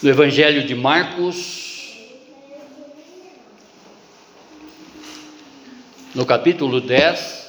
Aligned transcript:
no 0.00 0.10
Evangelho 0.10 0.64
de 0.64 0.74
Marcos, 0.76 1.96
no 6.14 6.24
capítulo 6.24 6.80
10, 6.80 7.48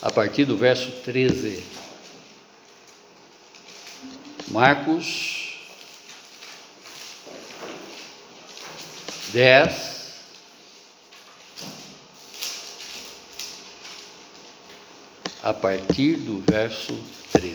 a 0.00 0.10
partir 0.10 0.46
do 0.46 0.56
verso 0.56 0.90
13. 1.02 1.62
Marcos 4.48 5.58
10, 9.32 9.90
a 15.42 15.52
partir 15.52 16.16
do 16.16 16.38
verso 16.40 17.19
13. 17.40 17.54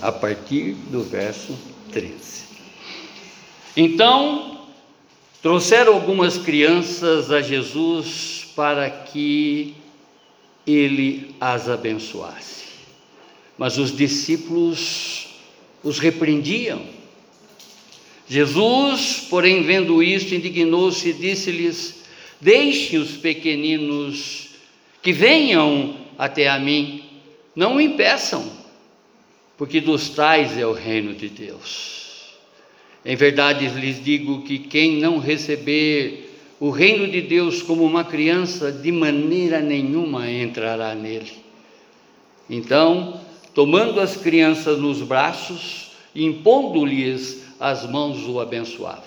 A 0.00 0.12
partir 0.12 0.74
do 0.90 1.02
verso 1.02 1.58
13. 1.90 2.44
Então, 3.76 4.68
trouxeram 5.42 5.94
algumas 5.94 6.38
crianças 6.38 7.32
a 7.32 7.40
Jesus 7.40 8.52
para 8.54 8.88
que 8.88 9.74
ele 10.64 11.34
as 11.40 11.68
abençoasse. 11.68 12.64
Mas 13.58 13.78
os 13.78 13.96
discípulos 13.96 15.13
os 15.84 15.98
repreendiam. 15.98 16.82
Jesus, 18.26 19.26
porém, 19.28 19.62
vendo 19.62 20.02
isto, 20.02 20.34
indignou-se 20.34 21.10
e 21.10 21.12
disse-lhes: 21.12 22.02
Deixe 22.40 22.96
os 22.96 23.12
pequeninos 23.12 24.48
que 25.02 25.12
venham 25.12 25.94
até 26.18 26.48
a 26.48 26.58
mim, 26.58 27.04
não 27.54 27.76
o 27.76 27.80
impeçam, 27.80 28.50
porque 29.58 29.80
dos 29.80 30.08
tais 30.08 30.56
é 30.56 30.66
o 30.66 30.72
reino 30.72 31.14
de 31.14 31.28
Deus. 31.28 31.94
Em 33.04 33.14
verdade 33.14 33.68
lhes 33.68 34.02
digo 34.02 34.42
que 34.42 34.58
quem 34.58 34.96
não 34.96 35.18
receber 35.18 36.24
o 36.58 36.70
reino 36.70 37.06
de 37.06 37.20
Deus 37.20 37.60
como 37.60 37.84
uma 37.84 38.04
criança, 38.04 38.72
de 38.72 38.90
maneira 38.90 39.60
nenhuma 39.60 40.30
entrará 40.30 40.94
nele. 40.94 41.32
Então, 42.48 43.20
tomando 43.54 44.00
as 44.00 44.16
crianças 44.16 44.78
nos 44.78 45.00
braços, 45.00 45.92
impondo-lhes 46.14 47.42
as 47.60 47.88
mãos, 47.88 48.26
o 48.26 48.40
abençoava. 48.40 49.04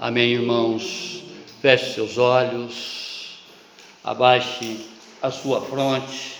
Amém, 0.00 0.32
irmãos? 0.32 1.22
Feche 1.60 1.94
seus 1.94 2.18
olhos, 2.18 3.38
abaixe 4.02 4.78
a 5.22 5.30
sua 5.30 5.60
fronte 5.60 6.34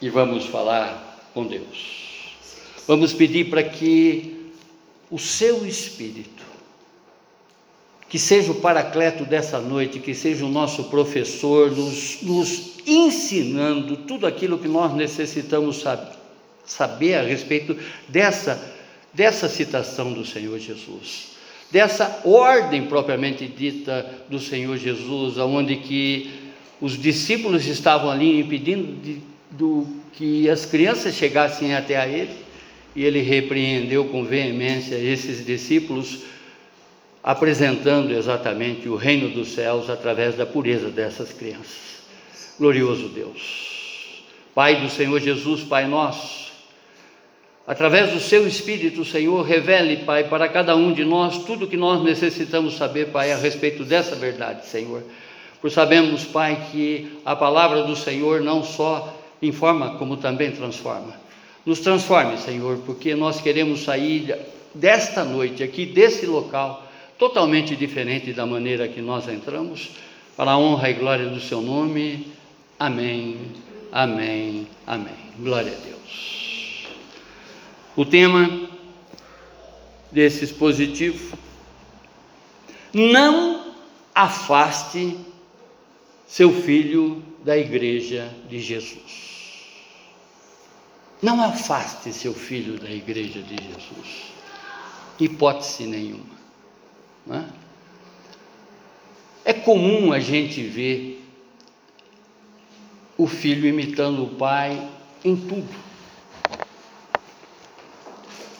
e 0.00 0.08
vamos 0.08 0.46
falar 0.46 1.20
com 1.32 1.46
Deus. 1.46 1.96
Vamos 2.86 3.12
pedir 3.12 3.50
para 3.50 3.62
que 3.62 4.52
o 5.10 5.18
seu 5.18 5.66
Espírito, 5.66 6.35
que 8.08 8.18
seja 8.18 8.52
o 8.52 8.56
paracleto 8.56 9.24
dessa 9.24 9.60
noite, 9.60 9.98
que 9.98 10.14
seja 10.14 10.44
o 10.44 10.48
nosso 10.48 10.84
professor, 10.84 11.70
nos, 11.70 12.22
nos 12.22 12.76
ensinando 12.86 13.96
tudo 13.96 14.26
aquilo 14.26 14.58
que 14.58 14.68
nós 14.68 14.94
necessitamos 14.94 15.80
saber, 15.80 16.16
saber 16.64 17.14
a 17.14 17.22
respeito 17.22 17.76
dessa, 18.08 18.74
dessa 19.12 19.48
citação 19.48 20.12
do 20.12 20.24
Senhor 20.24 20.58
Jesus, 20.58 21.32
dessa 21.70 22.20
ordem 22.24 22.86
propriamente 22.86 23.46
dita 23.46 24.08
do 24.28 24.38
Senhor 24.38 24.76
Jesus, 24.76 25.36
aonde 25.38 25.76
que 25.76 26.30
os 26.80 27.00
discípulos 27.00 27.66
estavam 27.66 28.10
ali 28.10 28.38
impedindo 28.38 29.00
de, 29.00 29.20
do, 29.50 29.86
que 30.12 30.48
as 30.48 30.64
crianças 30.64 31.14
chegassem 31.14 31.74
até 31.74 31.96
a 31.96 32.06
ele, 32.06 32.46
e 32.94 33.04
ele 33.04 33.20
repreendeu 33.20 34.06
com 34.06 34.24
veemência 34.24 34.94
esses 34.94 35.44
discípulos, 35.44 36.20
apresentando 37.26 38.12
exatamente 38.12 38.88
o 38.88 38.96
reino 38.96 39.28
dos 39.28 39.48
céus 39.48 39.90
através 39.90 40.34
da 40.34 40.46
pureza 40.46 40.88
dessas 40.88 41.30
crianças 41.30 41.86
glorioso 42.58 43.08
Deus. 43.08 44.22
Pai 44.54 44.80
do 44.80 44.88
Senhor 44.88 45.20
Jesus, 45.20 45.62
Pai 45.62 45.86
nosso, 45.86 46.52
através 47.66 48.12
do 48.12 48.20
seu 48.20 48.46
Espírito, 48.46 49.04
Senhor, 49.04 49.42
revele, 49.42 49.98
Pai, 49.98 50.24
para 50.24 50.48
cada 50.48 50.74
um 50.74 50.92
de 50.92 51.04
nós 51.04 51.44
tudo 51.44 51.66
o 51.66 51.68
que 51.68 51.76
nós 51.76 52.02
necessitamos 52.02 52.76
saber, 52.76 53.08
Pai, 53.08 53.32
a 53.32 53.36
respeito 53.36 53.84
dessa 53.84 54.16
verdade, 54.16 54.66
Senhor. 54.66 55.02
Por 55.60 55.70
sabemos, 55.70 56.24
Pai, 56.24 56.68
que 56.70 57.18
a 57.24 57.36
palavra 57.36 57.82
do 57.82 57.94
Senhor 57.94 58.40
não 58.40 58.62
só 58.62 59.14
informa, 59.42 59.98
como 59.98 60.16
também 60.16 60.52
transforma. 60.52 61.14
Nos 61.64 61.80
transforme, 61.80 62.38
Senhor, 62.38 62.78
porque 62.86 63.14
nós 63.14 63.40
queremos 63.40 63.82
sair 63.82 64.34
desta 64.74 65.24
noite, 65.24 65.62
aqui 65.62 65.84
desse 65.84 66.24
local, 66.24 66.85
totalmente 67.18 67.74
diferente 67.74 68.32
da 68.32 68.46
maneira 68.46 68.88
que 68.88 69.00
nós 69.00 69.28
entramos, 69.28 69.90
para 70.36 70.52
a 70.52 70.58
honra 70.58 70.90
e 70.90 70.94
glória 70.94 71.28
do 71.28 71.40
Seu 71.40 71.60
nome. 71.60 72.32
Amém, 72.78 73.52
amém, 73.90 74.66
amém. 74.86 75.16
Glória 75.38 75.72
a 75.72 75.80
Deus. 75.80 76.86
O 77.96 78.04
tema 78.04 78.68
desse 80.12 80.44
expositivo: 80.44 81.36
não 82.92 83.74
afaste 84.14 85.16
seu 86.26 86.52
filho 86.52 87.22
da 87.44 87.56
igreja 87.56 88.30
de 88.48 88.60
Jesus. 88.60 89.36
Não 91.22 91.42
afaste 91.42 92.12
seu 92.12 92.34
filho 92.34 92.78
da 92.78 92.90
igreja 92.90 93.40
de 93.40 93.56
Jesus. 93.56 94.32
Hipótese 95.18 95.86
nenhuma. 95.86 96.35
É? 97.30 97.42
é 99.46 99.52
comum 99.52 100.12
a 100.12 100.18
gente 100.18 100.62
ver 100.62 101.24
o 103.16 103.26
filho 103.26 103.66
imitando 103.66 104.24
o 104.24 104.34
pai 104.34 104.90
em 105.24 105.36
tudo. 105.36 105.86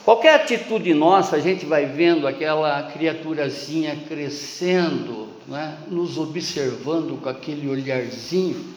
Qualquer 0.05 0.37
atitude 0.37 0.95
nossa, 0.95 1.35
a 1.35 1.41
gente 1.41 1.67
vai 1.67 1.87
vendo 1.87 2.29
aquela 2.29 2.85
criaturazinha 2.93 3.97
crescendo, 4.07 5.29
né? 5.49 5.77
nos 5.89 6.17
observando 6.17 7.21
com 7.21 7.29
aquele 7.29 7.69
olharzinho 7.69 8.77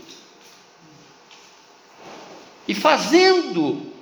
e 2.67 2.73
fazendo 2.73 3.93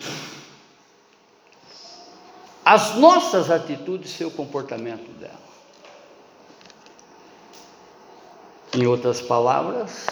as 2.64 2.96
nossas 2.96 3.52
atitudes 3.52 4.12
ser 4.12 4.24
o 4.25 4.31
comportamento 4.31 5.12
dela. 5.19 5.47
Em 8.78 8.86
outras 8.86 9.20
palavras, 9.20 10.06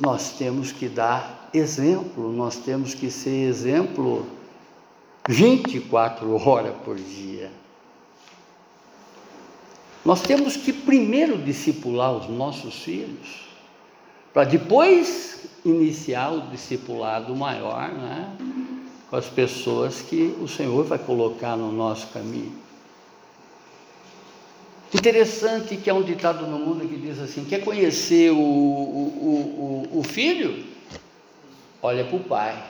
nós 0.00 0.32
temos 0.38 0.72
que 0.72 0.88
dar 0.88 1.50
exemplo, 1.52 2.32
nós 2.32 2.56
temos 2.56 2.94
que 2.94 3.10
ser 3.10 3.46
exemplo 3.46 4.24
24 5.28 6.34
horas 6.48 6.74
por 6.82 6.96
dia. 6.96 7.52
Nós 10.02 10.22
temos 10.22 10.56
que 10.56 10.72
primeiro 10.72 11.36
discipular 11.36 12.14
os 12.14 12.26
nossos 12.26 12.82
filhos, 12.82 13.50
para 14.32 14.44
depois 14.44 15.44
iniciar 15.62 16.30
o 16.30 16.40
discipulado 16.48 17.36
maior, 17.36 17.92
né? 17.92 18.34
com 19.10 19.16
as 19.16 19.26
pessoas 19.26 20.00
que 20.00 20.34
o 20.40 20.48
Senhor 20.48 20.86
vai 20.86 20.98
colocar 20.98 21.54
no 21.54 21.70
nosso 21.70 22.06
caminho. 22.06 22.69
Interessante 24.92 25.76
que 25.76 25.88
há 25.88 25.94
um 25.94 26.02
ditado 26.02 26.46
no 26.46 26.58
mundo 26.58 26.86
que 26.86 26.96
diz 26.96 27.18
assim: 27.20 27.44
quer 27.44 27.62
conhecer 27.64 28.32
o, 28.32 28.36
o, 28.36 29.88
o, 29.92 29.98
o 30.00 30.02
filho? 30.02 30.64
Olha 31.80 32.04
para 32.04 32.16
o 32.16 32.20
pai. 32.20 32.64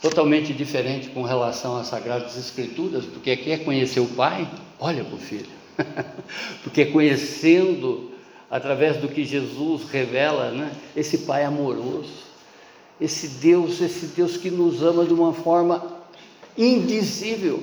Totalmente 0.00 0.52
diferente 0.52 1.08
com 1.10 1.22
relação 1.22 1.76
às 1.76 1.86
Sagradas 1.86 2.36
Escrituras, 2.36 3.04
porque 3.04 3.36
quer 3.36 3.58
conhecer 3.58 4.00
o 4.00 4.08
pai? 4.08 4.50
Olha 4.80 5.04
para 5.04 5.14
o 5.14 5.18
filho. 5.18 5.46
porque 6.64 6.86
conhecendo, 6.86 8.10
através 8.50 8.96
do 8.96 9.08
que 9.08 9.24
Jesus 9.24 9.88
revela, 9.88 10.50
né, 10.50 10.72
esse 10.96 11.18
pai 11.18 11.44
amoroso, 11.44 12.24
esse 13.00 13.28
Deus, 13.28 13.80
esse 13.80 14.06
Deus 14.06 14.36
que 14.36 14.50
nos 14.50 14.82
ama 14.82 15.04
de 15.04 15.14
uma 15.14 15.32
forma 15.32 16.02
indizível 16.58 17.62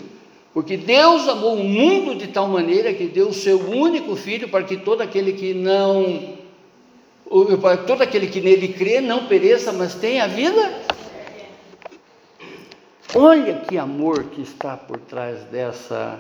porque 0.54 0.78
Deus 0.78 1.28
amou 1.28 1.56
o 1.56 1.64
mundo 1.64 2.16
de 2.16 2.28
tal 2.28 2.48
maneira 2.48 2.94
que 2.94 3.06
deu 3.06 3.30
o 3.30 3.34
seu 3.34 3.60
único 3.70 4.16
filho 4.16 4.50
para 4.50 4.64
que 4.64 4.78
todo 4.78 5.02
aquele 5.02 5.34
que 5.34 5.54
não 5.54 6.38
para 7.62 7.78
todo 7.78 8.02
aquele 8.02 8.26
que 8.26 8.42
nele 8.42 8.70
crê 8.70 9.02
não 9.02 9.28
pereça, 9.28 9.72
mas 9.72 9.94
tenha 9.94 10.24
a 10.24 10.28
vida. 10.28 10.82
Olha 13.14 13.62
que 13.62 13.78
amor 13.78 14.26
que 14.26 14.42
está 14.42 14.76
por 14.76 14.98
trás 14.98 15.44
dessa 15.46 16.20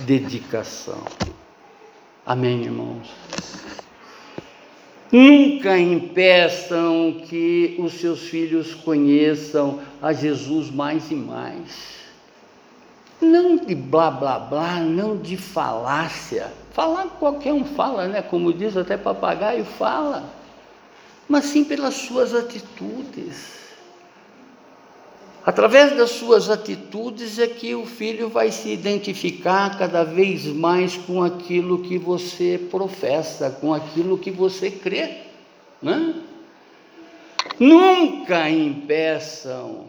dedicação. 0.00 1.02
Amém, 2.26 2.62
irmãos? 2.64 3.08
Nunca 5.10 5.78
impeçam 5.78 7.22
que 7.26 7.76
os 7.78 7.94
seus 7.94 8.20
filhos 8.20 8.74
conheçam 8.74 9.80
a 10.02 10.12
Jesus 10.12 10.70
mais 10.70 11.10
e 11.10 11.14
mais. 11.14 11.97
Não 13.20 13.56
de 13.56 13.74
blá 13.74 14.10
blá 14.10 14.38
blá, 14.38 14.76
não 14.80 15.16
de 15.16 15.36
falácia. 15.36 16.52
Falar 16.72 17.06
qualquer 17.18 17.52
um 17.52 17.64
fala, 17.64 18.06
né? 18.06 18.22
Como 18.22 18.52
diz 18.52 18.76
até 18.76 18.96
papagaio 18.96 19.64
fala. 19.64 20.24
Mas 21.28 21.46
sim 21.46 21.64
pelas 21.64 21.94
suas 21.94 22.34
atitudes. 22.34 23.58
Através 25.44 25.96
das 25.96 26.10
suas 26.10 26.50
atitudes 26.50 27.38
é 27.38 27.46
que 27.46 27.74
o 27.74 27.86
filho 27.86 28.28
vai 28.28 28.52
se 28.52 28.70
identificar 28.70 29.78
cada 29.78 30.04
vez 30.04 30.44
mais 30.44 30.96
com 30.96 31.22
aquilo 31.22 31.78
que 31.78 31.96
você 31.98 32.60
professa, 32.70 33.50
com 33.50 33.72
aquilo 33.72 34.18
que 34.18 34.30
você 34.30 34.70
crê. 34.70 35.22
Né? 35.80 36.14
Nunca 37.58 38.48
impeçam 38.50 39.86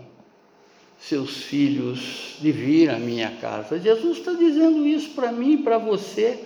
seus 0.99 1.43
filhos 1.43 2.35
de 2.39 2.51
vir 2.51 2.89
à 2.89 2.99
minha 2.99 3.31
casa. 3.41 3.79
Jesus 3.79 4.17
está 4.17 4.33
dizendo 4.33 4.85
isso 4.85 5.11
para 5.11 5.31
mim 5.31 5.53
e 5.53 5.57
para 5.57 5.77
você. 5.77 6.39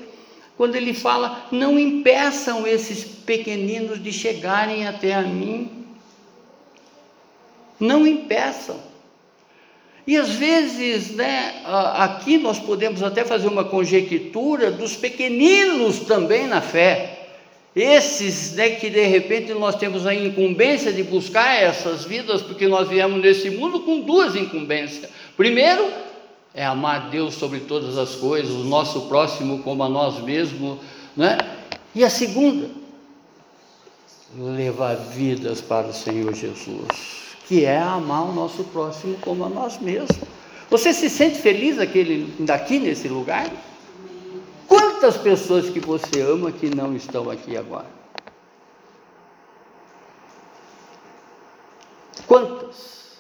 Quando 0.55 0.75
ele 0.75 0.93
fala, 0.93 1.47
não 1.51 1.79
impeçam 1.79 2.67
esses 2.67 3.03
pequeninos 3.03 4.01
de 4.01 4.11
chegarem 4.11 4.87
até 4.87 5.15
a 5.15 5.21
mim. 5.23 5.87
Não 7.79 8.05
impeçam. 8.05 8.79
E 10.05 10.17
às 10.17 10.29
vezes, 10.29 11.11
né, 11.11 11.63
aqui 11.95 12.37
nós 12.37 12.59
podemos 12.59 13.01
até 13.01 13.23
fazer 13.23 13.47
uma 13.47 13.63
conjectura 13.63 14.69
dos 14.69 14.95
pequeninos 14.95 16.01
também 16.01 16.45
na 16.45 16.61
fé. 16.61 17.12
Esses 17.75 18.53
né, 18.53 18.71
que 18.71 18.89
de 18.89 19.05
repente 19.05 19.51
nós 19.53 19.75
temos 19.75 20.05
a 20.05 20.13
incumbência 20.13 20.93
de 20.93 21.03
buscar 21.03 21.55
essas 21.55 22.05
vidas, 22.05 22.41
porque 22.41 22.67
nós 22.67 22.87
viemos 22.87 23.21
nesse 23.21 23.49
mundo 23.49 23.81
com 23.81 24.01
duas 24.01 24.35
incumbências. 24.35 25.09
Primeiro, 25.35 25.91
é 26.53 26.63
amar 26.63 27.09
Deus 27.09 27.33
sobre 27.33 27.61
todas 27.61 27.97
as 27.97 28.15
coisas, 28.15 28.51
o 28.51 28.65
nosso 28.65 29.01
próximo 29.07 29.63
como 29.63 29.83
a 29.83 29.89
nós 29.89 30.21
mesmos, 30.21 30.77
né? 31.17 31.37
E 31.95 32.03
a 32.03 32.09
segunda, 32.09 32.69
levar 34.37 34.95
vidas 34.95 35.61
para 35.61 35.87
o 35.87 35.93
Senhor 35.93 36.33
Jesus 36.33 37.23
que 37.47 37.65
é 37.65 37.77
amar 37.77 38.23
o 38.23 38.33
nosso 38.33 38.63
próximo 38.65 39.17
como 39.21 39.45
a 39.45 39.49
nós 39.49 39.79
mesmos. 39.79 40.17
Você 40.69 40.93
se 40.93 41.09
sente 41.09 41.37
feliz 41.37 41.77
aquele, 41.77 42.33
daqui 42.39 42.79
nesse 42.79 43.07
lugar? 43.07 43.51
Quantas 44.73 45.17
pessoas 45.17 45.69
que 45.69 45.79
você 45.79 46.19
ama 46.21 46.51
que 46.51 46.73
não 46.73 46.95
estão 46.95 47.29
aqui 47.29 47.55
agora? 47.55 47.85
Quantas? 52.25 53.17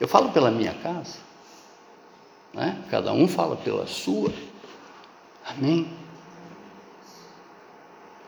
Eu 0.00 0.08
falo 0.08 0.32
pela 0.32 0.50
minha 0.50 0.74
casa, 0.74 1.18
né? 2.52 2.82
cada 2.90 3.12
um 3.12 3.28
fala 3.28 3.54
pela 3.54 3.86
sua. 3.86 4.32
Amém? 5.46 5.88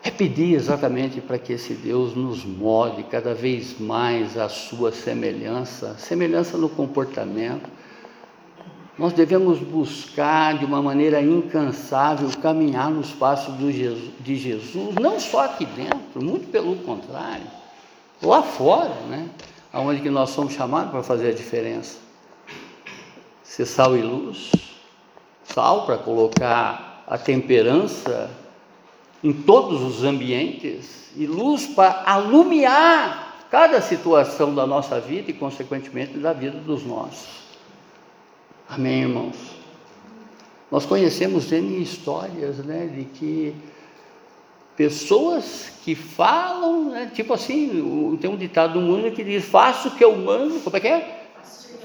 é 0.05 0.11
pedir 0.11 0.53
exatamente 0.53 1.19
para 1.19 1.39
que 1.39 1.51
esse 1.51 1.73
Deus 1.73 2.15
nos 2.15 2.45
molde 2.45 3.01
cada 3.03 3.33
vez 3.33 3.79
mais 3.79 4.37
a 4.37 4.47
sua 4.47 4.91
semelhança, 4.91 5.97
semelhança 5.97 6.59
no 6.59 6.69
comportamento. 6.69 7.67
Nós 8.97 9.11
devemos 9.11 9.59
buscar 9.59 10.57
de 10.57 10.63
uma 10.63 10.81
maneira 10.81 11.21
incansável 11.21 12.29
caminhar 12.41 12.89
nos 12.89 13.11
passos 13.11 13.53
de 13.57 14.35
Jesus, 14.35 14.95
não 14.95 15.19
só 15.19 15.45
aqui 15.45 15.65
dentro, 15.65 16.23
muito 16.23 16.49
pelo 16.49 16.77
contrário, 16.77 17.45
lá 18.21 18.41
fora, 18.41 18.95
né? 19.09 19.29
Onde 19.73 20.01
que 20.01 20.09
nós 20.09 20.29
somos 20.29 20.53
chamados 20.53 20.91
para 20.91 21.03
fazer 21.03 21.29
a 21.29 21.33
diferença. 21.33 21.97
Ser 23.43 23.65
sal 23.65 23.97
e 23.97 24.01
luz, 24.01 24.51
sal 25.43 25.85
para 25.85 25.97
colocar 25.97 27.03
a 27.05 27.17
temperança 27.17 28.31
em 29.21 29.33
todos 29.33 29.81
os 29.81 30.05
ambientes 30.05 31.11
e 31.17 31.25
luz 31.27 31.67
para 31.67 32.03
alumiar 32.05 33.45
cada 33.51 33.81
situação 33.81 34.55
da 34.55 34.65
nossa 34.65 35.01
vida 35.01 35.31
e, 35.31 35.33
consequentemente, 35.33 36.17
da 36.17 36.31
vida 36.31 36.57
dos 36.59 36.85
nossos. 36.85 37.44
Amém, 38.69 39.01
irmãos? 39.01 39.35
Nós 40.71 40.85
conhecemos 40.85 41.51
N 41.51 41.81
histórias 41.81 42.57
né, 42.57 42.87
de 42.87 43.05
que 43.05 43.55
pessoas 44.75 45.71
que 45.83 45.95
falam, 45.95 46.89
né, 46.89 47.11
tipo 47.13 47.33
assim, 47.33 48.17
tem 48.19 48.29
um 48.29 48.35
ditado 48.35 48.79
no 48.79 48.87
mundo 48.87 49.11
que 49.11 49.23
diz: 49.23 49.45
faça 49.45 49.87
o 49.87 49.91
que 49.91 50.03
eu 50.03 50.15
mando, 50.15 50.59
como 50.61 50.75
é 50.77 50.79
que 50.79 50.87
é? 50.87 51.27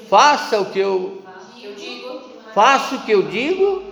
Faça 0.09 0.61
o 0.61 0.71
que 0.71 0.79
eu, 0.79 1.23
faça 2.55 2.97
o 2.97 3.03
que 3.03 3.13
eu 3.13 3.23
digo 3.23 3.91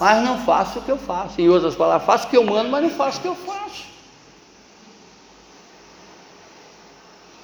mas 0.00 0.24
não 0.24 0.38
faço 0.38 0.78
o 0.78 0.82
que 0.82 0.90
eu 0.90 0.96
faço. 0.96 1.38
Em 1.38 1.50
outras 1.50 1.76
palavras, 1.76 2.06
faço 2.06 2.26
o 2.26 2.30
que 2.30 2.36
eu 2.38 2.42
mando, 2.42 2.70
mas 2.70 2.82
não 2.82 2.90
faço 2.90 3.18
o 3.18 3.20
que 3.20 3.28
eu 3.28 3.34
faço. 3.34 3.84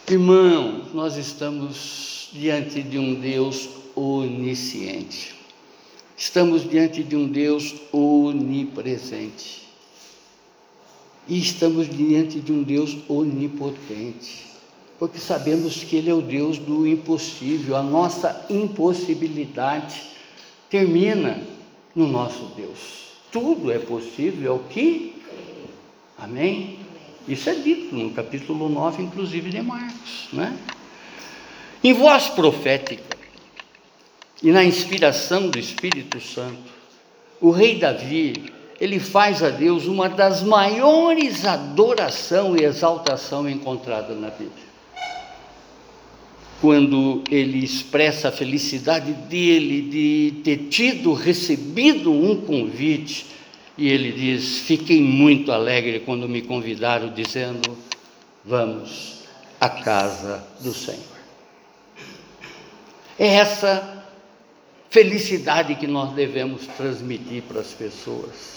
Irmãos, 0.09 0.95
nós 0.95 1.19
estamos 1.19 2.31
diante 2.33 2.83
de 2.83 2.99
um 2.99 3.15
Deus 3.15 3.69
onisciente. 3.97 5.35
Estamos 6.17 6.69
diante 6.69 7.03
de 7.03 7.17
um 7.17 7.27
Deus 7.27 7.75
onipresente. 7.91 9.67
E 11.27 11.39
estamos 11.39 11.89
diante 11.89 12.39
de 12.39 12.53
um 12.53 12.63
Deus 12.63 12.97
onipotente. 13.09 14.47
Porque 14.99 15.19
sabemos 15.19 15.83
que 15.83 15.97
Ele 15.97 16.11
é 16.11 16.15
o 16.15 16.23
Deus 16.23 16.59
do 16.59 16.87
impossível. 16.87 17.77
A 17.77 17.83
nossa 17.83 18.47
impossibilidade 18.49 20.01
termina 20.71 21.43
no 21.95 22.07
nosso 22.07 22.53
Deus. 22.57 23.07
Tudo 23.33 23.73
é 23.73 23.79
possível 23.79 24.53
ao 24.53 24.59
que? 24.61 25.21
Amém? 26.17 26.79
Isso 27.27 27.51
é 27.51 27.55
dito 27.55 27.95
no 27.95 28.11
capítulo 28.13 28.69
9, 28.69 29.03
inclusive 29.03 29.51
de 29.51 29.61
Marcos, 29.61 30.29
né? 30.33 30.57
Em 31.83 31.93
voz 31.93 32.29
profética 32.29 33.16
e 34.43 34.51
na 34.51 34.65
inspiração 34.65 35.49
do 35.49 35.59
Espírito 35.59 36.21
Santo, 36.21 36.75
o 37.41 37.51
rei 37.51 37.79
Davi, 37.79 38.53
ele 38.81 38.99
faz 38.99 39.43
a 39.43 39.51
Deus 39.51 39.87
uma 39.87 40.09
das 40.09 40.43
maiores 40.43 41.45
adoração 41.45 42.57
e 42.57 42.65
exaltação 42.65 43.49
encontrada 43.49 44.15
na 44.15 44.31
Bíblia 44.31 44.67
quando 46.61 47.23
ele 47.31 47.63
expressa 47.63 48.29
a 48.29 48.33
felicidade 48.33 49.13
dele 49.13 49.83
de 49.83 50.41
ter 50.43 50.69
tido, 50.69 51.13
recebido 51.13 52.11
um 52.11 52.41
convite, 52.41 53.27
e 53.77 53.89
ele 53.89 54.13
diz: 54.13 54.61
Fiquei 54.61 55.01
muito 55.01 55.53
alegre 55.53 56.01
quando 56.01 56.29
me 56.29 56.43
convidaram, 56.43 57.13
dizendo: 57.13 57.77
Vamos 58.45 59.21
à 59.61 59.69
casa 59.69 60.47
do 60.61 60.73
Senhor. 60.73 61.17
É 63.19 63.27
essa 63.27 63.96
felicidade 64.91 65.75
que 65.75 65.87
nós 65.87 66.13
devemos 66.13 66.67
transmitir 66.77 67.43
para 67.43 67.61
as 67.61 67.69
pessoas. 67.69 68.57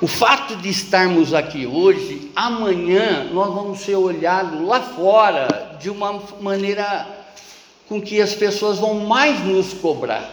O 0.00 0.06
fato 0.06 0.56
de 0.56 0.68
estarmos 0.68 1.32
aqui 1.32 1.66
hoje, 1.66 2.30
amanhã 2.34 3.30
nós 3.32 3.54
vamos 3.54 3.80
ser 3.80 3.94
olhados 3.94 4.60
lá 4.60 4.80
fora 4.80 5.78
de 5.80 5.88
uma 5.88 6.20
maneira 6.40 7.06
com 7.88 8.00
que 8.00 8.20
as 8.20 8.34
pessoas 8.34 8.78
vão 8.78 9.00
mais 9.00 9.44
nos 9.44 9.72
cobrar. 9.72 10.30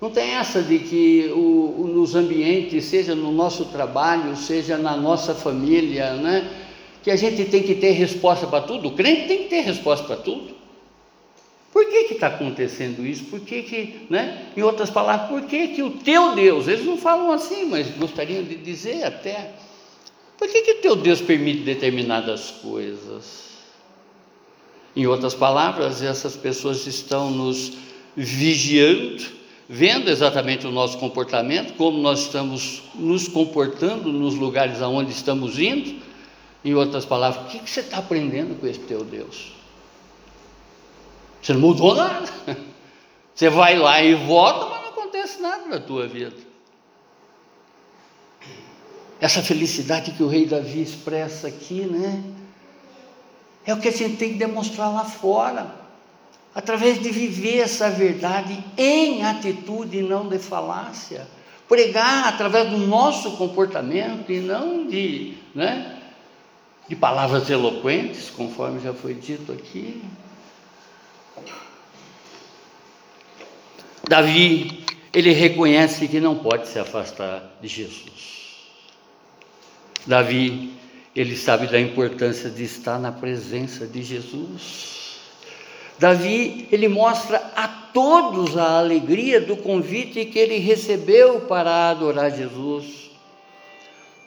Não 0.00 0.10
tem 0.10 0.30
essa 0.30 0.62
de 0.62 0.78
que 0.78 1.30
o, 1.34 1.82
o, 1.82 1.90
nos 1.92 2.14
ambientes, 2.14 2.84
seja 2.84 3.16
no 3.16 3.32
nosso 3.32 3.64
trabalho, 3.64 4.36
seja 4.36 4.78
na 4.78 4.96
nossa 4.96 5.34
família, 5.34 6.14
né, 6.14 6.48
que 7.02 7.10
a 7.10 7.16
gente 7.16 7.44
tem 7.46 7.62
que 7.64 7.74
ter 7.74 7.90
resposta 7.92 8.46
para 8.46 8.60
tudo. 8.60 8.88
O 8.88 8.92
crente 8.92 9.26
tem 9.26 9.38
que 9.38 9.48
ter 9.48 9.60
resposta 9.62 10.06
para 10.06 10.16
tudo. 10.16 10.57
Por 11.72 11.84
que 11.86 12.14
está 12.14 12.28
acontecendo 12.28 13.06
isso? 13.06 13.24
Por 13.24 13.40
que, 13.40 13.62
que 13.62 14.06
né? 14.08 14.46
em 14.56 14.62
outras 14.62 14.90
palavras, 14.90 15.28
por 15.28 15.42
que, 15.42 15.68
que 15.68 15.82
o 15.82 15.90
teu 15.90 16.34
Deus, 16.34 16.66
eles 16.66 16.84
não 16.84 16.96
falam 16.96 17.30
assim, 17.30 17.66
mas 17.66 17.90
gostariam 17.90 18.42
de 18.42 18.56
dizer 18.56 19.04
até, 19.04 19.52
por 20.38 20.48
que, 20.48 20.62
que 20.62 20.72
o 20.72 20.80
teu 20.80 20.96
Deus 20.96 21.20
permite 21.20 21.60
determinadas 21.60 22.50
coisas? 22.62 23.48
Em 24.96 25.06
outras 25.06 25.34
palavras, 25.34 26.02
essas 26.02 26.36
pessoas 26.36 26.86
estão 26.86 27.30
nos 27.30 27.74
vigiando, 28.16 29.24
vendo 29.68 30.10
exatamente 30.10 30.66
o 30.66 30.70
nosso 30.70 30.96
comportamento, 30.98 31.74
como 31.74 31.98
nós 31.98 32.20
estamos 32.20 32.82
nos 32.94 33.28
comportando 33.28 34.10
nos 34.10 34.34
lugares 34.34 34.80
aonde 34.80 35.12
estamos 35.12 35.58
indo, 35.58 36.08
Em 36.64 36.74
outras 36.74 37.04
palavras, 37.04 37.46
o 37.46 37.48
que, 37.50 37.60
que 37.60 37.70
você 37.70 37.80
está 37.80 37.98
aprendendo 37.98 38.58
com 38.58 38.66
esse 38.66 38.80
teu 38.80 39.04
Deus? 39.04 39.57
Você 41.40 41.52
não 41.52 41.60
mudou 41.60 41.94
nada. 41.94 42.28
Você 43.34 43.48
vai 43.48 43.78
lá 43.78 44.02
e 44.02 44.14
volta, 44.14 44.66
mas 44.66 44.82
não 44.82 44.88
acontece 44.88 45.40
nada 45.40 45.66
na 45.66 45.78
tua 45.78 46.06
vida. 46.06 46.36
Essa 49.20 49.42
felicidade 49.42 50.12
que 50.12 50.22
o 50.22 50.28
rei 50.28 50.46
Davi 50.46 50.82
expressa 50.82 51.48
aqui, 51.48 51.82
né? 51.82 52.22
É 53.64 53.74
o 53.74 53.80
que 53.80 53.88
a 53.88 53.92
gente 53.92 54.16
tem 54.16 54.32
que 54.32 54.38
demonstrar 54.38 54.92
lá 54.92 55.04
fora, 55.04 55.74
através 56.54 57.02
de 57.02 57.10
viver 57.10 57.58
essa 57.58 57.90
verdade 57.90 58.64
em 58.76 59.24
atitude 59.24 59.98
e 59.98 60.02
não 60.02 60.28
de 60.28 60.38
falácia. 60.38 61.26
Pregar 61.68 62.28
através 62.28 62.70
do 62.70 62.78
nosso 62.78 63.32
comportamento 63.36 64.32
e 64.32 64.40
não 64.40 64.86
de, 64.86 65.36
né, 65.54 66.00
de 66.88 66.96
palavras 66.96 67.50
eloquentes, 67.50 68.30
conforme 68.30 68.80
já 68.80 68.94
foi 68.94 69.12
dito 69.12 69.52
aqui. 69.52 70.02
Davi, 74.08 74.84
ele 75.12 75.32
reconhece 75.32 76.08
que 76.08 76.18
não 76.18 76.34
pode 76.34 76.66
se 76.66 76.78
afastar 76.78 77.58
de 77.60 77.68
Jesus. 77.68 78.56
Davi, 80.06 80.72
ele 81.14 81.36
sabe 81.36 81.66
da 81.66 81.78
importância 81.78 82.48
de 82.48 82.64
estar 82.64 82.98
na 82.98 83.12
presença 83.12 83.86
de 83.86 84.02
Jesus. 84.02 85.18
Davi, 85.98 86.66
ele 86.72 86.88
mostra 86.88 87.36
a 87.54 87.68
todos 87.68 88.56
a 88.56 88.78
alegria 88.78 89.42
do 89.42 89.58
convite 89.58 90.24
que 90.24 90.38
ele 90.38 90.56
recebeu 90.56 91.40
para 91.42 91.90
adorar 91.90 92.30
Jesus. 92.30 93.10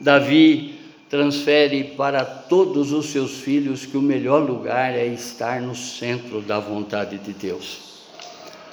Davi 0.00 0.78
transfere 1.08 1.84
para 1.96 2.24
todos 2.24 2.92
os 2.92 3.06
seus 3.06 3.38
filhos 3.38 3.84
que 3.84 3.96
o 3.96 4.02
melhor 4.02 4.48
lugar 4.48 4.94
é 4.94 5.06
estar 5.06 5.60
no 5.60 5.74
centro 5.74 6.40
da 6.40 6.60
vontade 6.60 7.18
de 7.18 7.32
Deus. 7.32 7.91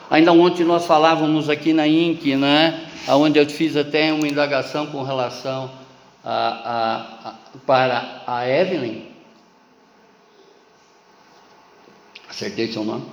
Ainda 0.10 0.34
ontem 0.34 0.64
nós 0.64 0.86
falávamos 0.86 1.50
aqui 1.50 1.72
na 1.72 1.88
INC, 1.88 2.36
né, 2.36 2.90
onde 3.10 3.38
eu 3.38 3.48
fiz 3.48 3.78
até 3.78 4.12
uma 4.12 4.28
indagação 4.28 4.88
com 4.88 5.04
relação 5.04 5.72
a, 6.24 6.32
a, 6.34 7.30
a, 7.30 7.36
para 7.66 8.24
a 8.26 8.50
Evelyn. 8.50 9.04
Acertei 12.28 12.72
seu 12.72 12.84
nome? 12.84 13.06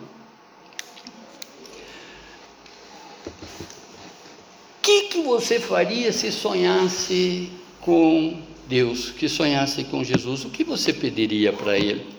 O 4.78 4.82
que, 4.82 5.02
que 5.08 5.22
você 5.22 5.60
faria 5.60 6.12
se 6.12 6.32
sonhasse 6.32 7.50
com 7.80 8.40
Deus, 8.66 9.10
que 9.10 9.28
sonhasse 9.28 9.84
com 9.84 10.02
Jesus? 10.02 10.44
O 10.44 10.50
que 10.50 10.64
você 10.64 10.92
pediria 10.92 11.52
para 11.52 11.76
Ele? 11.76 12.15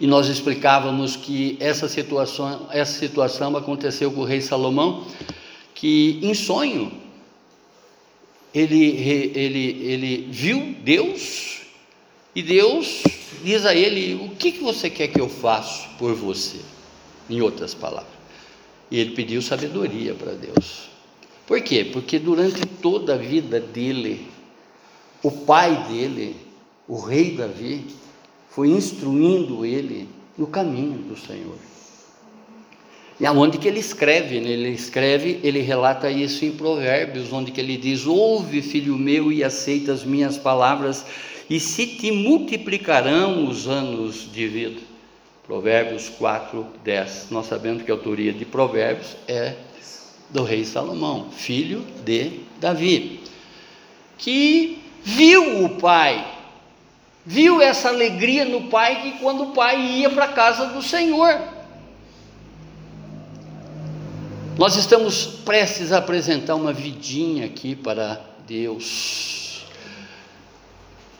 E 0.00 0.06
nós 0.06 0.28
explicávamos 0.28 1.16
que 1.16 1.56
essa 1.58 1.88
situação, 1.88 2.68
essa 2.70 2.98
situação 2.98 3.56
aconteceu 3.56 4.12
com 4.12 4.20
o 4.20 4.24
rei 4.24 4.40
Salomão, 4.40 5.04
que 5.74 6.20
em 6.22 6.34
sonho 6.34 6.92
ele, 8.54 8.86
ele, 9.34 9.82
ele 9.82 10.28
viu 10.30 10.76
Deus 10.82 11.62
e 12.34 12.42
Deus 12.42 13.02
diz 13.42 13.66
a 13.66 13.74
ele: 13.74 14.14
O 14.14 14.36
que, 14.36 14.52
que 14.52 14.62
você 14.62 14.88
quer 14.88 15.08
que 15.08 15.20
eu 15.20 15.28
faça 15.28 15.88
por 15.98 16.14
você? 16.14 16.58
Em 17.28 17.40
outras 17.40 17.74
palavras. 17.74 18.12
E 18.90 18.98
ele 18.98 19.10
pediu 19.10 19.42
sabedoria 19.42 20.14
para 20.14 20.32
Deus. 20.32 20.88
Por 21.46 21.60
quê? 21.60 21.84
Porque 21.92 22.18
durante 22.18 22.64
toda 22.80 23.14
a 23.14 23.16
vida 23.16 23.58
dele, 23.58 24.26
o 25.22 25.30
pai 25.30 25.88
dele, 25.88 26.36
o 26.86 27.00
rei 27.00 27.32
Davi, 27.32 27.84
foi 28.50 28.68
instruindo 28.68 29.64
ele 29.64 30.08
no 30.36 30.46
caminho 30.46 30.98
do 30.98 31.16
Senhor. 31.16 31.56
E 33.20 33.26
aonde 33.26 33.58
que 33.58 33.66
ele 33.66 33.80
escreve? 33.80 34.40
Né? 34.40 34.50
Ele 34.50 34.70
escreve, 34.70 35.40
ele 35.42 35.60
relata 35.60 36.10
isso 36.10 36.44
em 36.44 36.52
Provérbios, 36.52 37.32
onde 37.32 37.50
que 37.50 37.60
ele 37.60 37.76
diz: 37.76 38.06
Ouve, 38.06 38.62
filho 38.62 38.96
meu, 38.96 39.32
e 39.32 39.42
aceita 39.42 39.92
as 39.92 40.04
minhas 40.04 40.38
palavras, 40.38 41.04
e 41.50 41.58
se 41.58 41.86
te 41.86 42.12
multiplicarão 42.12 43.48
os 43.48 43.66
anos 43.66 44.30
de 44.32 44.46
vida. 44.46 44.80
Provérbios 45.44 46.10
4, 46.10 46.66
10. 46.84 47.28
Nós 47.30 47.46
sabemos 47.46 47.82
que 47.82 47.90
a 47.90 47.94
autoria 47.94 48.32
de 48.32 48.44
Provérbios 48.44 49.16
é 49.26 49.54
do 50.30 50.44
rei 50.44 50.62
Salomão, 50.64 51.30
filho 51.30 51.84
de 52.04 52.40
Davi, 52.60 53.20
que 54.18 54.78
viu 55.02 55.64
o 55.64 55.70
pai 55.80 56.37
viu 57.24 57.60
essa 57.60 57.88
alegria 57.88 58.44
no 58.44 58.68
pai 58.68 59.02
que 59.02 59.18
quando 59.18 59.44
o 59.44 59.52
pai 59.52 59.80
ia 59.80 60.10
para 60.10 60.24
a 60.24 60.32
casa 60.32 60.66
do 60.66 60.82
Senhor. 60.82 61.38
Nós 64.56 64.76
estamos 64.76 65.26
prestes 65.44 65.92
a 65.92 65.98
apresentar 65.98 66.54
uma 66.54 66.72
vidinha 66.72 67.46
aqui 67.46 67.76
para 67.76 68.20
Deus. 68.46 69.64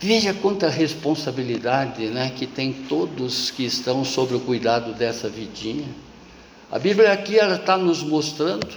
Veja 0.00 0.32
quanta 0.32 0.68
responsabilidade 0.68 2.06
né, 2.06 2.32
que 2.34 2.46
tem 2.46 2.72
todos 2.72 3.50
que 3.50 3.64
estão 3.64 4.04
sobre 4.04 4.36
o 4.36 4.40
cuidado 4.40 4.92
dessa 4.92 5.28
vidinha. 5.28 5.88
A 6.70 6.78
Bíblia 6.78 7.12
aqui 7.12 7.38
ela 7.38 7.56
está 7.56 7.76
nos 7.76 8.02
mostrando, 8.02 8.68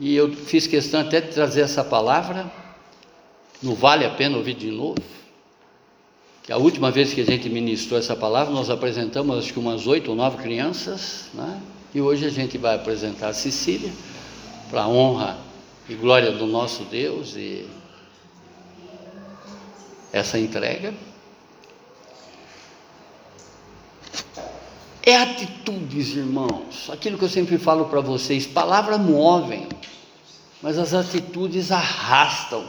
e 0.00 0.14
eu 0.14 0.32
fiz 0.32 0.66
questão 0.66 1.00
até 1.00 1.20
de 1.20 1.28
trazer 1.32 1.62
essa 1.62 1.82
palavra, 1.82 2.50
não 3.62 3.74
vale 3.74 4.04
a 4.04 4.10
pena 4.10 4.36
ouvir 4.36 4.54
de 4.54 4.70
novo 4.70 5.17
a 6.50 6.56
última 6.56 6.90
vez 6.90 7.12
que 7.12 7.20
a 7.20 7.26
gente 7.26 7.48
ministrou 7.48 7.98
essa 7.98 8.16
palavra, 8.16 8.52
nós 8.52 8.70
apresentamos 8.70 9.36
acho 9.38 9.52
que 9.52 9.58
umas 9.58 9.86
oito 9.86 10.10
ou 10.10 10.16
nove 10.16 10.42
crianças, 10.42 11.26
né? 11.34 11.60
e 11.94 12.00
hoje 12.00 12.24
a 12.24 12.30
gente 12.30 12.56
vai 12.56 12.74
apresentar 12.74 13.28
a 13.28 13.34
Cecília, 13.34 13.92
para 14.70 14.82
a 14.82 14.88
honra 14.88 15.38
e 15.88 15.94
glória 15.94 16.32
do 16.32 16.46
nosso 16.46 16.84
Deus 16.84 17.36
e 17.36 17.66
essa 20.12 20.38
entrega. 20.38 20.94
É 25.02 25.16
atitudes, 25.16 26.16
irmãos, 26.16 26.90
aquilo 26.90 27.18
que 27.18 27.24
eu 27.24 27.30
sempre 27.30 27.58
falo 27.58 27.86
para 27.86 28.00
vocês: 28.00 28.46
palavras 28.46 29.00
movem, 29.00 29.66
mas 30.62 30.78
as 30.78 30.92
atitudes 30.94 31.70
arrastam 31.70 32.66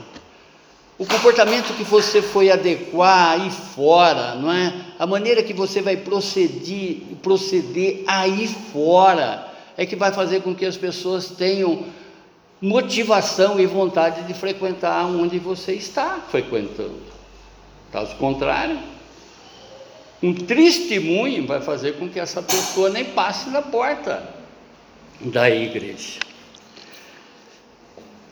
o 1.00 1.06
comportamento 1.06 1.74
que 1.78 1.84
você 1.86 2.22
foi 2.22 2.52
adequar 2.52 3.32
aí 3.32 3.50
fora, 3.50 4.36
não 4.36 4.52
é? 4.52 4.74
A 5.00 5.08
maneira 5.08 5.42
que 5.42 5.54
você 5.54 5.82
vai 5.82 5.96
proceder, 5.96 6.98
proceder 7.24 8.04
aí 8.06 8.50
fora 8.74 9.48
é 9.78 9.86
que 9.86 9.96
vai 9.96 10.12
fazer 10.12 10.42
com 10.42 10.54
que 10.54 10.66
as 10.66 10.76
pessoas 10.76 11.30
tenham 11.30 11.86
motivação 12.62 13.58
e 13.58 13.66
vontade 13.66 14.24
de 14.24 14.34
frequentar 14.34 15.06
onde 15.06 15.40
você 15.40 15.72
está 15.72 16.20
frequentando. 16.30 17.00
Caso 17.94 18.14
contrário, 18.18 18.78
um 20.22 20.34
testemunho 20.34 21.48
vai 21.48 21.62
fazer 21.62 21.94
com 21.94 22.10
que 22.10 22.20
essa 22.20 22.42
pessoa 22.42 22.90
nem 22.90 23.06
passe 23.06 23.50
na 23.50 23.62
porta 23.62 24.22
da 25.22 25.50
igreja. 25.50 26.20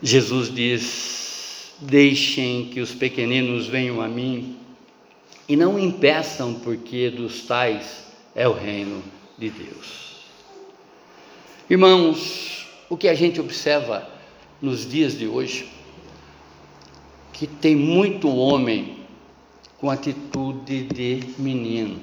Jesus 0.03 0.53
diz: 0.53 1.26
Deixem 1.79 2.65
que 2.65 2.79
os 2.79 2.93
pequeninos 2.93 3.67
venham 3.67 4.01
a 4.01 4.07
mim 4.07 4.57
e 5.47 5.55
não 5.55 5.79
impeçam, 5.79 6.55
porque 6.55 7.09
dos 7.09 7.43
tais 7.43 8.05
é 8.35 8.47
o 8.47 8.53
reino 8.53 9.03
de 9.37 9.49
Deus. 9.49 10.17
Irmãos, 11.69 12.67
o 12.89 12.97
que 12.97 13.07
a 13.07 13.13
gente 13.13 13.39
observa 13.39 14.07
nos 14.61 14.89
dias 14.89 15.17
de 15.17 15.27
hoje, 15.27 15.67
que 17.33 17.45
tem 17.45 17.75
muito 17.75 18.27
homem 18.29 18.97
com 19.77 19.89
atitude 19.89 20.83
de 20.83 21.21
menino. 21.37 21.99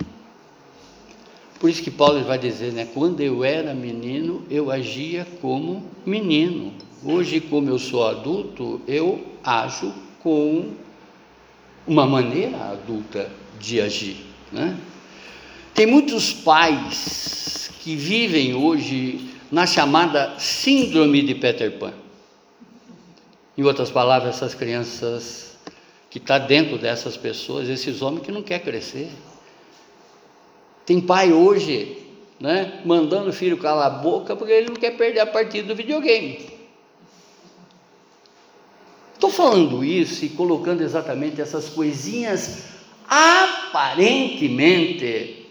Por 1.58 1.70
isso 1.70 1.82
que 1.82 1.90
Paulo 1.90 2.22
vai 2.24 2.38
dizer, 2.38 2.72
né? 2.72 2.86
Quando 2.92 3.20
eu 3.20 3.42
era 3.42 3.74
menino, 3.74 4.44
eu 4.50 4.70
agia 4.70 5.26
como 5.40 5.82
menino. 6.04 6.72
Hoje, 7.06 7.38
como 7.38 7.68
eu 7.68 7.78
sou 7.78 8.06
adulto, 8.06 8.80
eu 8.88 9.22
ajo 9.44 9.92
com 10.22 10.72
uma 11.86 12.06
maneira 12.06 12.56
adulta 12.56 13.30
de 13.60 13.78
agir. 13.78 14.24
Né? 14.50 14.74
Tem 15.74 15.84
muitos 15.84 16.32
pais 16.32 17.70
que 17.82 17.94
vivem 17.94 18.54
hoje 18.54 19.28
na 19.52 19.66
chamada 19.66 20.38
síndrome 20.38 21.20
de 21.20 21.34
Peter 21.34 21.78
Pan. 21.78 21.92
Em 23.58 23.62
outras 23.64 23.90
palavras, 23.90 24.36
essas 24.36 24.54
crianças 24.54 25.58
que 26.08 26.16
estão 26.16 26.38
tá 26.38 26.46
dentro 26.46 26.78
dessas 26.78 27.18
pessoas, 27.18 27.68
esses 27.68 28.00
homens 28.00 28.24
que 28.24 28.32
não 28.32 28.42
querem 28.42 28.64
crescer. 28.64 29.10
Tem 30.86 31.02
pai 31.02 31.34
hoje, 31.34 31.98
né, 32.40 32.80
mandando 32.82 33.28
o 33.28 33.32
filho 33.32 33.58
calar 33.58 33.88
a 33.88 33.90
boca 33.90 34.34
porque 34.34 34.52
ele 34.52 34.68
não 34.68 34.76
quer 34.76 34.96
perder 34.96 35.20
a 35.20 35.26
partida 35.26 35.68
do 35.68 35.76
videogame. 35.76 36.53
Estou 39.24 39.46
falando 39.46 39.82
isso 39.82 40.22
e 40.22 40.28
colocando 40.28 40.82
exatamente 40.82 41.40
essas 41.40 41.70
coisinhas 41.70 42.64
aparentemente 43.08 45.46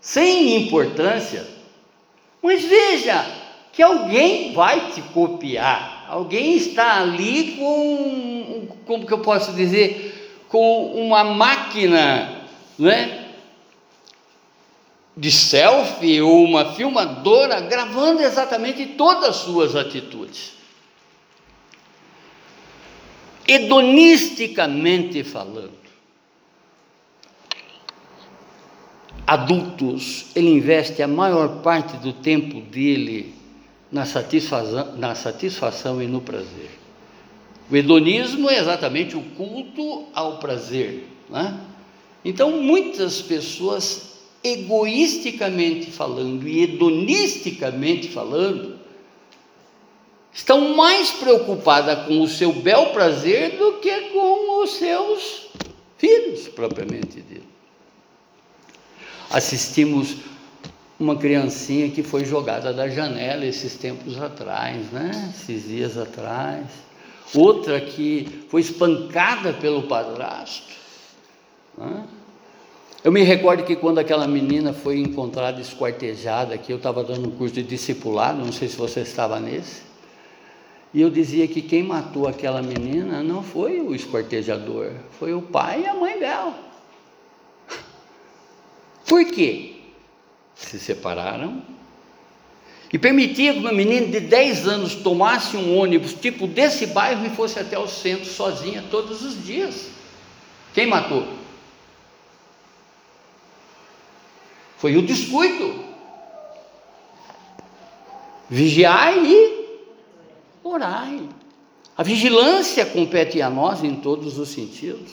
sem 0.00 0.64
importância, 0.64 1.46
mas 2.42 2.64
veja 2.64 3.22
que 3.70 3.82
alguém 3.82 4.54
vai 4.54 4.92
te 4.92 5.02
copiar, 5.02 6.06
alguém 6.08 6.56
está 6.56 7.02
ali 7.02 7.56
com, 7.58 8.68
como 8.86 9.06
que 9.06 9.12
eu 9.12 9.18
posso 9.18 9.52
dizer, 9.52 10.40
com 10.48 10.86
uma 10.94 11.22
máquina, 11.22 12.46
né? 12.78 13.26
de 15.14 15.30
selfie 15.30 16.22
ou 16.22 16.44
uma 16.44 16.72
filmadora 16.72 17.60
gravando 17.60 18.22
exatamente 18.22 18.86
todas 18.86 19.28
as 19.28 19.36
suas 19.36 19.76
atitudes. 19.76 20.59
Hedonisticamente 23.52 25.24
falando, 25.24 25.72
adultos, 29.26 30.26
ele 30.36 30.50
investe 30.50 31.02
a 31.02 31.08
maior 31.08 31.60
parte 31.60 31.96
do 31.96 32.12
tempo 32.12 32.60
dele 32.60 33.34
na 33.90 34.06
satisfação, 34.06 34.96
na 34.96 35.16
satisfação 35.16 36.00
e 36.00 36.06
no 36.06 36.20
prazer. 36.20 36.70
O 37.68 37.76
hedonismo 37.76 38.48
é 38.48 38.56
exatamente 38.56 39.16
o 39.16 39.22
culto 39.36 40.06
ao 40.14 40.38
prazer. 40.38 41.08
Né? 41.28 41.58
Então, 42.24 42.62
muitas 42.62 43.20
pessoas 43.20 44.12
egoisticamente 44.44 45.90
falando 45.90 46.46
e 46.46 46.62
hedonisticamente 46.62 48.06
falando, 48.10 48.79
estão 50.32 50.74
mais 50.76 51.10
preocupadas 51.10 52.06
com 52.06 52.20
o 52.20 52.28
seu 52.28 52.52
bel 52.52 52.86
prazer 52.86 53.58
do 53.58 53.74
que 53.74 54.10
com 54.12 54.62
os 54.62 54.70
seus 54.72 55.48
filhos, 55.98 56.48
propriamente 56.48 57.20
dito. 57.20 57.50
Assistimos 59.30 60.16
uma 60.98 61.16
criancinha 61.16 61.90
que 61.90 62.02
foi 62.02 62.24
jogada 62.24 62.72
da 62.72 62.88
janela 62.88 63.44
esses 63.46 63.74
tempos 63.76 64.20
atrás, 64.20 64.90
né? 64.90 65.32
Esses 65.34 65.66
dias 65.66 65.96
atrás. 65.96 66.66
Outra 67.34 67.80
que 67.80 68.44
foi 68.48 68.60
espancada 68.60 69.52
pelo 69.52 69.84
padrasto. 69.84 70.74
Né? 71.78 72.04
Eu 73.02 73.10
me 73.10 73.22
recordo 73.22 73.64
que 73.64 73.76
quando 73.76 73.98
aquela 73.98 74.26
menina 74.26 74.74
foi 74.74 74.98
encontrada 74.98 75.60
esquartejada, 75.60 76.58
que 76.58 76.70
eu 76.70 76.76
estava 76.76 77.02
dando 77.02 77.28
um 77.28 77.30
curso 77.30 77.54
de 77.54 77.62
discipulado, 77.62 78.44
não 78.44 78.52
sei 78.52 78.68
se 78.68 78.76
você 78.76 79.00
estava 79.00 79.40
nesse, 79.40 79.82
e 80.92 81.00
eu 81.00 81.08
dizia 81.08 81.46
que 81.46 81.62
quem 81.62 81.84
matou 81.84 82.26
aquela 82.26 82.60
menina 82.60 83.22
não 83.22 83.42
foi 83.42 83.80
o 83.80 83.94
esquartejador, 83.94 84.92
foi 85.18 85.32
o 85.32 85.40
pai 85.40 85.82
e 85.82 85.86
a 85.86 85.94
mãe 85.94 86.18
dela. 86.18 86.58
Por 89.06 89.24
quê? 89.26 89.76
Se 90.54 90.78
separaram 90.78 91.62
e 92.92 92.98
permitia 92.98 93.52
que 93.52 93.60
uma 93.60 93.72
menina 93.72 94.08
de 94.08 94.18
10 94.18 94.66
anos 94.66 94.94
tomasse 94.96 95.56
um 95.56 95.78
ônibus 95.78 96.12
tipo 96.12 96.48
desse 96.48 96.86
bairro 96.86 97.24
e 97.24 97.30
fosse 97.30 97.58
até 97.58 97.78
o 97.78 97.86
centro 97.86 98.26
sozinha 98.26 98.84
todos 98.90 99.22
os 99.22 99.44
dias. 99.44 99.88
Quem 100.74 100.86
matou? 100.86 101.26
Foi 104.76 104.96
o 104.96 105.02
descuido. 105.02 105.84
Vigiai 108.48 109.24
e 109.24 109.59
orai. 110.70 111.20
A 111.96 112.02
vigilância 112.02 112.86
compete 112.86 113.42
a 113.42 113.50
nós 113.50 113.84
em 113.84 113.96
todos 113.96 114.38
os 114.38 114.48
sentidos. 114.48 115.10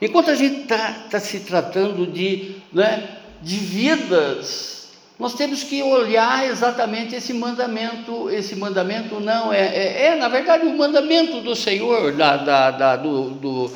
Enquanto 0.00 0.30
a 0.30 0.34
gente 0.34 0.62
está 0.62 1.06
tá 1.10 1.20
se 1.20 1.40
tratando 1.40 2.06
de, 2.06 2.56
né, 2.72 3.18
de 3.42 3.56
vidas, 3.56 4.92
nós 5.18 5.34
temos 5.34 5.62
que 5.62 5.82
olhar 5.82 6.48
exatamente 6.48 7.14
esse 7.14 7.32
mandamento. 7.32 8.30
Esse 8.30 8.56
mandamento 8.56 9.20
não 9.20 9.52
é, 9.52 9.60
é, 9.60 10.06
é 10.06 10.16
na 10.16 10.28
verdade, 10.28 10.66
o 10.66 10.76
mandamento 10.76 11.40
do 11.40 11.54
Senhor, 11.54 12.12
da, 12.12 12.36
da, 12.36 12.70
da 12.70 12.96
do, 12.96 13.30
do, 13.30 13.72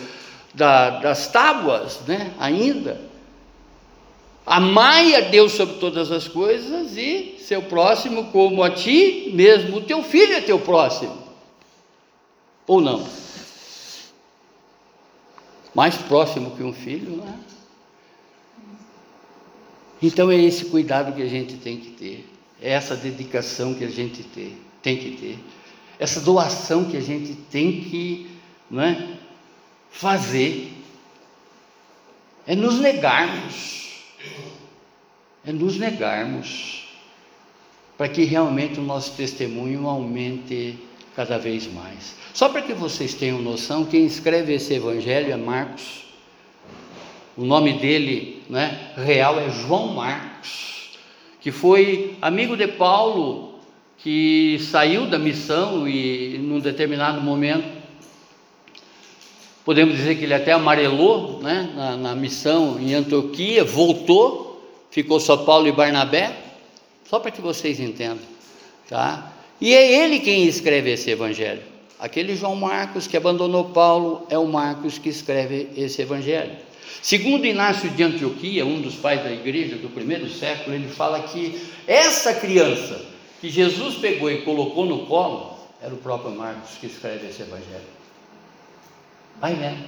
da, 0.54 0.90
das 1.00 1.28
tábuas, 1.28 2.00
né, 2.06 2.32
ainda 2.38 3.13
Amai 4.46 5.14
a 5.14 5.20
Deus 5.20 5.52
sobre 5.52 5.76
todas 5.76 6.12
as 6.12 6.28
coisas 6.28 6.96
e 6.96 7.36
seu 7.38 7.62
próximo 7.62 8.30
como 8.30 8.62
a 8.62 8.70
ti 8.70 9.30
mesmo. 9.34 9.78
O 9.78 9.80
teu 9.80 10.02
filho 10.02 10.34
é 10.34 10.40
teu 10.40 10.58
próximo. 10.58 11.16
Ou 12.66 12.80
não? 12.80 13.06
Mais 15.74 15.96
próximo 15.96 16.50
que 16.52 16.62
um 16.62 16.72
filho, 16.72 17.16
não 17.16 17.24
é? 17.24 17.54
Então 20.02 20.30
é 20.30 20.36
esse 20.36 20.66
cuidado 20.66 21.14
que 21.14 21.22
a 21.22 21.28
gente 21.28 21.56
tem 21.56 21.78
que 21.78 21.90
ter, 21.92 22.28
é 22.60 22.72
essa 22.72 22.94
dedicação 22.94 23.74
que 23.74 23.84
a 23.84 23.88
gente 23.88 24.22
ter, 24.22 24.54
tem 24.82 24.98
que 24.98 25.12
ter, 25.12 25.38
essa 25.98 26.20
doação 26.20 26.84
que 26.84 26.96
a 26.96 27.00
gente 27.00 27.34
tem 27.50 27.80
que 27.80 28.30
não 28.70 28.82
é, 28.82 29.16
fazer, 29.90 30.70
é 32.46 32.54
nos 32.54 32.78
negarmos 32.80 33.83
é 35.46 35.52
nos 35.52 35.78
negarmos 35.78 36.88
para 37.96 38.08
que 38.08 38.24
realmente 38.24 38.80
o 38.80 38.82
nosso 38.82 39.12
testemunho 39.12 39.86
aumente 39.86 40.78
cada 41.14 41.38
vez 41.38 41.72
mais. 41.72 42.16
Só 42.32 42.48
para 42.48 42.62
que 42.62 42.72
vocês 42.72 43.14
tenham 43.14 43.40
noção, 43.40 43.84
quem 43.84 44.04
escreve 44.04 44.54
esse 44.54 44.74
evangelho 44.74 45.32
é 45.32 45.36
Marcos. 45.36 46.04
O 47.36 47.44
nome 47.44 47.74
dele, 47.74 48.42
né, 48.48 48.92
real 48.96 49.38
é 49.38 49.50
João 49.50 49.94
Marcos, 49.94 50.98
que 51.40 51.50
foi 51.52 52.16
amigo 52.20 52.56
de 52.56 52.66
Paulo, 52.66 53.58
que 53.98 54.58
saiu 54.60 55.06
da 55.06 55.18
missão 55.18 55.88
e 55.88 56.38
num 56.38 56.58
determinado 56.58 57.20
momento 57.20 57.83
podemos 59.64 59.96
dizer 59.96 60.16
que 60.16 60.24
ele 60.24 60.34
até 60.34 60.52
amarelou 60.52 61.40
né, 61.42 61.70
na, 61.74 61.96
na 61.96 62.14
missão 62.14 62.78
em 62.80 62.94
Antioquia, 62.94 63.64
voltou 63.64 64.44
ficou 64.94 65.18
só 65.18 65.38
Paulo 65.38 65.66
e 65.66 65.72
Barnabé, 65.72 66.36
só 67.10 67.18
para 67.18 67.32
que 67.32 67.40
vocês 67.40 67.80
entendam, 67.80 68.24
tá? 68.88 69.32
E 69.60 69.74
é 69.74 70.04
ele 70.04 70.20
quem 70.20 70.46
escreve 70.46 70.92
esse 70.92 71.10
evangelho. 71.10 71.62
Aquele 71.98 72.36
João 72.36 72.54
Marcos 72.54 73.08
que 73.08 73.16
abandonou 73.16 73.70
Paulo 73.70 74.24
é 74.30 74.38
o 74.38 74.46
Marcos 74.46 74.96
que 74.96 75.08
escreve 75.08 75.68
esse 75.76 76.00
evangelho. 76.00 76.52
Segundo 77.02 77.44
Inácio 77.44 77.90
de 77.90 78.04
Antioquia, 78.04 78.64
um 78.64 78.80
dos 78.80 78.94
pais 78.94 79.20
da 79.24 79.32
igreja 79.32 79.74
do 79.76 79.88
primeiro 79.88 80.30
século, 80.30 80.76
ele 80.76 80.88
fala 80.88 81.22
que 81.22 81.60
essa 81.88 82.32
criança 82.32 83.04
que 83.40 83.50
Jesus 83.50 83.96
pegou 83.96 84.30
e 84.30 84.42
colocou 84.42 84.86
no 84.86 85.06
colo 85.06 85.58
era 85.82 85.92
o 85.92 85.98
próprio 85.98 86.30
Marcos 86.30 86.70
que 86.80 86.86
escreve 86.86 87.26
esse 87.26 87.42
evangelho. 87.42 87.93
Vai 89.44 89.54
vendo. 89.56 89.84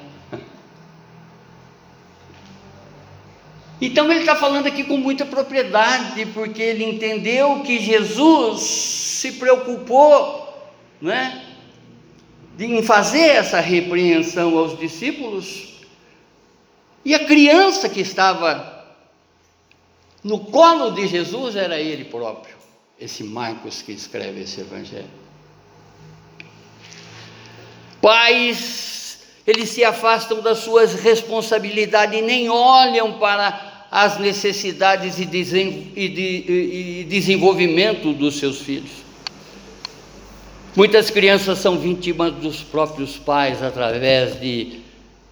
Então 3.80 4.10
ele 4.10 4.20
está 4.20 4.36
falando 4.36 4.66
aqui 4.66 4.84
com 4.84 4.98
muita 4.98 5.24
propriedade, 5.24 6.26
porque 6.26 6.60
ele 6.60 6.84
entendeu 6.84 7.62
que 7.62 7.78
Jesus 7.78 8.60
se 8.60 9.32
preocupou, 9.32 10.46
né, 11.00 11.42
em 12.58 12.82
fazer 12.82 13.28
essa 13.28 13.58
repreensão 13.58 14.58
aos 14.58 14.78
discípulos, 14.78 15.78
e 17.02 17.14
a 17.14 17.24
criança 17.24 17.88
que 17.88 18.00
estava 18.00 18.94
no 20.22 20.38
colo 20.38 20.90
de 20.90 21.06
Jesus 21.06 21.56
era 21.56 21.80
ele 21.80 22.04
próprio, 22.04 22.56
esse 23.00 23.24
Marcos 23.24 23.80
que 23.80 23.92
escreve 23.92 24.42
esse 24.42 24.60
evangelho. 24.60 25.08
Pais, 28.02 28.95
eles 29.46 29.68
se 29.70 29.84
afastam 29.84 30.40
das 30.42 30.58
suas 30.58 30.94
responsabilidades 30.94 32.18
e 32.18 32.22
nem 32.22 32.50
olham 32.50 33.12
para 33.18 33.86
as 33.90 34.18
necessidades 34.18 35.18
e, 35.20 37.04
desenvolvimento 37.08 38.12
dos 38.12 38.38
seus 38.38 38.60
filhos. 38.60 39.06
Muitas 40.74 41.08
crianças 41.10 41.58
são 41.58 41.78
vítimas 41.78 42.32
dos 42.34 42.62
próprios 42.62 43.16
pais 43.16 43.62
através 43.62 44.38
de 44.40 44.80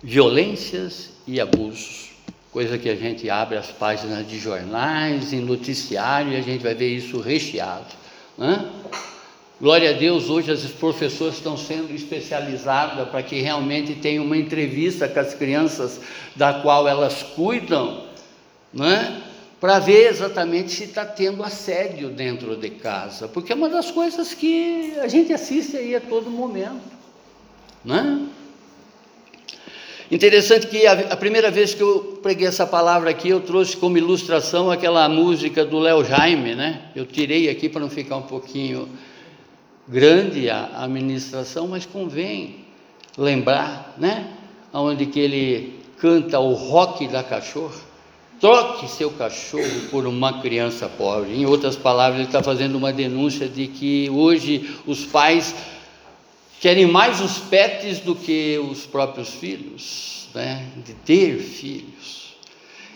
violências 0.02 1.10
e 1.26 1.40
abusos, 1.40 2.10
coisa 2.50 2.78
que 2.78 2.88
a 2.88 2.96
gente 2.96 3.28
abre 3.28 3.58
as 3.58 3.66
páginas 3.66 4.26
de 4.26 4.38
jornais 4.38 5.32
e 5.32 5.36
noticiário 5.36 6.32
e 6.32 6.36
a 6.36 6.40
gente 6.40 6.62
vai 6.62 6.74
ver 6.74 6.88
isso 6.88 7.20
recheado. 7.20 7.92
Né? 8.38 8.64
Glória 9.60 9.90
a 9.90 9.92
Deus, 9.92 10.28
hoje 10.28 10.50
as 10.50 10.62
professoras 10.64 11.36
estão 11.36 11.56
sendo 11.56 11.94
especializadas 11.94 13.08
para 13.08 13.22
que 13.22 13.40
realmente 13.40 13.94
tenha 13.94 14.20
uma 14.20 14.36
entrevista 14.36 15.08
com 15.08 15.20
as 15.20 15.32
crianças 15.32 16.00
da 16.34 16.54
qual 16.54 16.88
elas 16.88 17.22
cuidam 17.22 18.02
né? 18.72 19.22
para 19.60 19.78
ver 19.78 20.08
exatamente 20.08 20.72
se 20.72 20.84
está 20.84 21.04
tendo 21.06 21.44
assédio 21.44 22.10
dentro 22.10 22.56
de 22.56 22.68
casa, 22.68 23.28
porque 23.28 23.52
é 23.52 23.54
uma 23.54 23.68
das 23.68 23.92
coisas 23.92 24.34
que 24.34 24.92
a 25.00 25.06
gente 25.06 25.32
assiste 25.32 25.76
aí 25.76 25.94
a 25.94 26.00
todo 26.00 26.28
momento. 26.28 26.92
Né? 27.84 28.26
Interessante 30.10 30.66
que 30.66 30.84
a, 30.84 31.12
a, 31.12 31.16
primeira 31.16 31.52
vez 31.52 31.72
que 31.72 31.82
eu 31.82 32.18
preguei 32.20 32.48
essa 32.48 32.66
palavra 32.66 33.08
aqui, 33.08 33.28
eu 33.28 33.40
trouxe 33.40 33.76
como 33.76 33.96
ilustração 33.96 34.68
aquela 34.68 35.08
música 35.08 35.64
do 35.64 35.78
Léo 35.78 36.04
Jaime, 36.04 36.56
né? 36.56 36.82
Eu 36.94 37.06
tirei 37.06 37.48
aqui 37.48 37.68
para 37.68 37.80
não 37.80 37.88
ficar 37.88 38.16
um 38.16 38.22
pouquinho 38.22 38.88
grande 39.88 40.48
a, 40.48 40.70
a 40.74 40.88
ministração, 40.88 41.68
mas 41.68 41.86
convém 41.86 42.64
lembrar, 43.16 43.94
né? 43.98 44.32
Onde 44.72 45.06
que 45.06 45.20
ele 45.20 45.80
canta 45.98 46.38
o 46.38 46.52
rock 46.52 47.06
da 47.08 47.22
cachorra. 47.22 47.80
Troque 48.40 48.88
seu 48.88 49.10
cachorro 49.12 49.88
por 49.90 50.06
uma 50.06 50.42
criança 50.42 50.88
pobre. 50.88 51.34
Em 51.34 51.46
outras 51.46 51.76
palavras, 51.76 52.16
ele 52.18 52.28
está 52.28 52.42
fazendo 52.42 52.76
uma 52.76 52.92
denúncia 52.92 53.48
de 53.48 53.68
que 53.68 54.10
hoje 54.10 54.76
os 54.86 55.06
pais 55.06 55.54
querem 56.60 56.86
mais 56.86 57.20
os 57.20 57.38
pets 57.38 58.00
do 58.00 58.14
que 58.14 58.58
os 58.58 58.84
próprios 58.86 59.28
filhos, 59.30 60.28
né? 60.34 60.66
de 60.84 60.94
ter 60.94 61.38
filhos. 61.38 62.34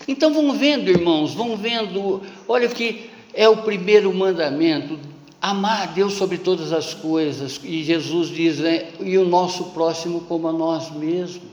Então 0.06 0.32
vão 0.32 0.52
vendo, 0.52 0.90
irmãos, 0.90 1.34
vão 1.34 1.56
vendo, 1.56 2.22
olha 2.48 2.68
que 2.68 3.10
é 3.34 3.48
o 3.48 3.58
primeiro 3.58 4.12
mandamento, 4.12 4.98
amar 5.40 5.82
a 5.82 5.86
Deus 5.86 6.14
sobre 6.14 6.38
todas 6.38 6.72
as 6.72 6.94
coisas, 6.94 7.60
e 7.62 7.82
Jesus 7.82 8.28
diz, 8.28 8.58
né, 8.58 8.90
e 9.00 9.16
o 9.16 9.24
nosso 9.24 9.66
próximo 9.66 10.22
como 10.22 10.48
a 10.48 10.52
nós 10.52 10.90
mesmos. 10.90 11.48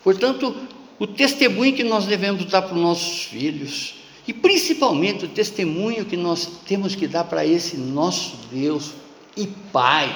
Portanto, 0.04 0.54
o 0.98 1.06
testemunho 1.06 1.74
que 1.74 1.84
nós 1.84 2.06
devemos 2.06 2.44
dar 2.44 2.62
para 2.62 2.74
os 2.74 2.80
nossos 2.80 3.24
filhos, 3.24 3.94
e 4.26 4.32
principalmente 4.32 5.24
o 5.24 5.28
testemunho 5.28 6.04
que 6.04 6.16
nós 6.16 6.46
temos 6.66 6.94
que 6.94 7.06
dar 7.06 7.24
para 7.24 7.46
esse 7.46 7.78
nosso 7.78 8.36
Deus 8.52 8.92
e 9.36 9.46
Pai, 9.72 10.14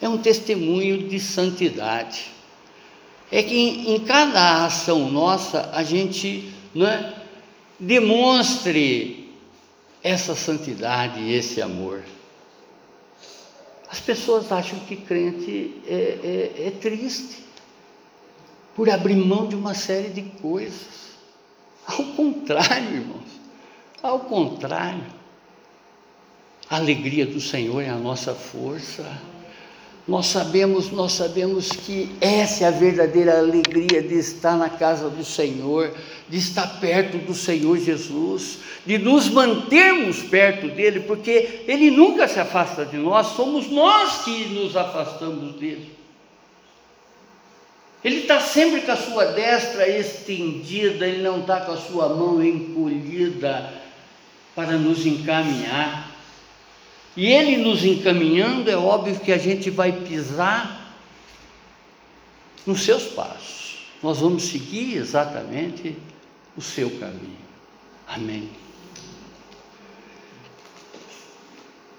é 0.00 0.08
um 0.08 0.18
testemunho 0.18 1.08
de 1.08 1.20
santidade. 1.20 2.32
É 3.30 3.42
que 3.42 3.54
em, 3.54 3.94
em 3.94 4.00
cada 4.00 4.64
ação 4.64 5.10
nossa 5.10 5.70
a 5.72 5.82
gente 5.82 6.52
é, 6.76 7.12
demonstre 7.78 9.32
essa 10.02 10.34
santidade 10.34 11.20
e 11.20 11.32
esse 11.32 11.62
amor. 11.62 12.02
As 13.94 14.00
pessoas 14.00 14.50
acham 14.50 14.80
que 14.80 14.96
crente 14.96 15.80
é, 15.86 15.94
é, 15.94 16.66
é 16.66 16.70
triste 16.72 17.44
por 18.74 18.90
abrir 18.90 19.14
mão 19.14 19.46
de 19.46 19.54
uma 19.54 19.72
série 19.72 20.08
de 20.08 20.22
coisas. 20.40 21.12
Ao 21.86 22.02
contrário, 22.16 22.92
irmãos, 22.92 23.28
ao 24.02 24.18
contrário. 24.18 25.06
A 26.68 26.74
alegria 26.74 27.24
do 27.24 27.40
Senhor 27.40 27.80
é 27.82 27.88
a 27.88 27.94
nossa 27.94 28.34
força. 28.34 29.16
Nós 30.06 30.26
sabemos, 30.26 30.90
nós 30.90 31.12
sabemos 31.12 31.68
que 31.68 32.14
essa 32.20 32.64
é 32.64 32.66
a 32.68 32.70
verdadeira 32.70 33.38
alegria 33.38 34.02
de 34.02 34.14
estar 34.18 34.54
na 34.54 34.68
casa 34.68 35.08
do 35.08 35.24
Senhor, 35.24 35.94
de 36.28 36.36
estar 36.36 36.78
perto 36.78 37.16
do 37.18 37.34
Senhor 37.34 37.78
Jesus, 37.78 38.58
de 38.84 38.98
nos 38.98 39.30
mantermos 39.30 40.22
perto 40.22 40.68
dele, 40.68 41.00
porque 41.00 41.64
ele 41.66 41.90
nunca 41.90 42.28
se 42.28 42.38
afasta 42.38 42.84
de 42.84 42.98
nós, 42.98 43.28
somos 43.28 43.70
nós 43.70 44.24
que 44.24 44.44
nos 44.50 44.76
afastamos 44.76 45.54
dele. 45.54 45.90
Ele 48.04 48.16
está 48.16 48.38
sempre 48.38 48.82
com 48.82 48.92
a 48.92 48.96
sua 48.96 49.24
destra 49.32 49.88
estendida, 49.88 51.06
ele 51.06 51.22
não 51.22 51.40
está 51.40 51.62
com 51.62 51.72
a 51.72 51.78
sua 51.78 52.10
mão 52.10 52.44
encolhida 52.44 53.72
para 54.54 54.72
nos 54.72 55.06
encaminhar. 55.06 56.03
E 57.16 57.26
ele 57.26 57.56
nos 57.58 57.84
encaminhando, 57.84 58.70
é 58.70 58.76
óbvio 58.76 59.18
que 59.20 59.30
a 59.30 59.38
gente 59.38 59.70
vai 59.70 59.92
pisar 59.92 60.96
nos 62.66 62.82
seus 62.82 63.04
passos. 63.04 63.78
Nós 64.02 64.18
vamos 64.18 64.42
seguir 64.44 64.96
exatamente 64.96 65.96
o 66.56 66.60
seu 66.60 66.90
caminho. 66.98 67.44
Amém. 68.06 68.48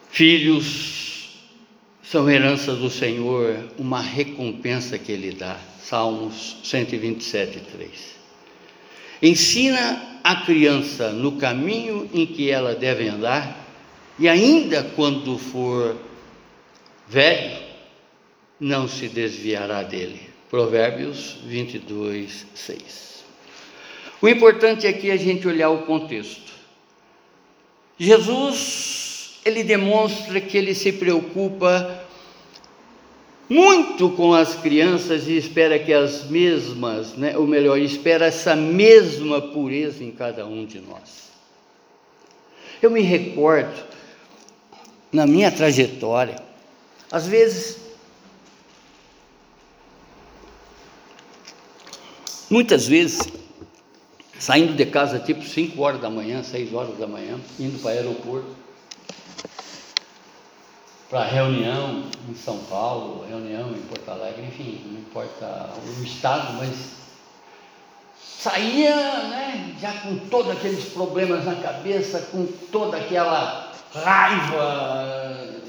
Filhos 0.09 1.39
são 2.03 2.29
herança 2.29 2.73
do 2.75 2.89
Senhor, 2.89 3.69
uma 3.77 4.01
recompensa 4.01 4.97
que 4.97 5.11
Ele 5.11 5.31
dá. 5.31 5.57
Salmos 5.81 6.57
127, 6.63 7.59
3. 7.59 7.91
Ensina 9.21 10.19
a 10.23 10.35
criança 10.37 11.11
no 11.11 11.33
caminho 11.33 12.09
em 12.13 12.25
que 12.25 12.49
ela 12.49 12.75
deve 12.75 13.07
andar 13.07 13.64
e 14.17 14.27
ainda 14.29 14.83
quando 14.95 15.37
for 15.37 15.95
velho, 17.07 17.63
não 18.59 18.87
se 18.87 19.07
desviará 19.07 19.83
dele. 19.83 20.21
Provérbios 20.49 21.37
22, 21.45 22.45
6. 22.53 23.25
O 24.21 24.29
importante 24.29 24.87
aqui 24.87 25.09
é 25.09 25.13
a 25.13 25.17
gente 25.17 25.47
olhar 25.47 25.69
o 25.69 25.83
contexto. 25.83 26.53
Jesus, 27.97 29.39
ele 29.43 29.63
demonstra 29.63 30.39
que 30.39 30.57
ele 30.57 30.73
se 30.73 30.93
preocupa 30.93 32.03
muito 33.49 34.09
com 34.11 34.33
as 34.33 34.55
crianças 34.55 35.27
e 35.27 35.37
espera 35.37 35.77
que 35.77 35.93
as 35.93 36.29
mesmas, 36.29 37.13
né, 37.13 37.37
ou 37.37 37.45
melhor, 37.45 37.77
espera 37.77 38.25
essa 38.25 38.55
mesma 38.55 39.41
pureza 39.41 40.03
em 40.03 40.11
cada 40.11 40.45
um 40.45 40.65
de 40.65 40.79
nós. 40.79 41.29
Eu 42.81 42.89
me 42.89 43.01
recordo 43.01 43.94
na 45.15 45.25
minha 45.25 45.49
trajetória. 45.49 46.35
Às 47.09 47.25
vezes, 47.25 47.77
muitas 52.49 52.85
vezes, 52.85 53.21
saindo 54.37 54.73
de 54.73 54.85
casa 54.85 55.17
tipo 55.17 55.43
5 55.43 55.81
horas 55.81 56.01
da 56.01 56.09
manhã, 56.09 56.43
6 56.43 56.73
horas 56.73 56.97
da 56.97 57.07
manhã, 57.07 57.39
indo 57.57 57.79
para 57.79 57.87
o 57.87 57.93
aeroporto, 57.93 58.55
para 61.09 61.23
reunião 61.23 62.03
em 62.29 62.35
São 62.35 62.57
Paulo, 62.65 63.25
reunião 63.25 63.71
em 63.71 63.81
Porto 63.83 64.09
Alegre, 64.09 64.45
enfim, 64.47 64.81
não 64.91 64.99
importa 64.99 65.69
o 65.87 66.03
estado, 66.03 66.53
mas 66.57 66.75
saía 68.19 68.95
né, 69.29 69.75
já 69.79 69.93
com 70.01 70.17
todos 70.27 70.51
aqueles 70.51 70.85
problemas 70.89 71.45
na 71.45 71.55
cabeça, 71.55 72.19
com 72.31 72.45
toda 72.69 72.97
aquela 72.97 73.64
raiva 74.03 75.61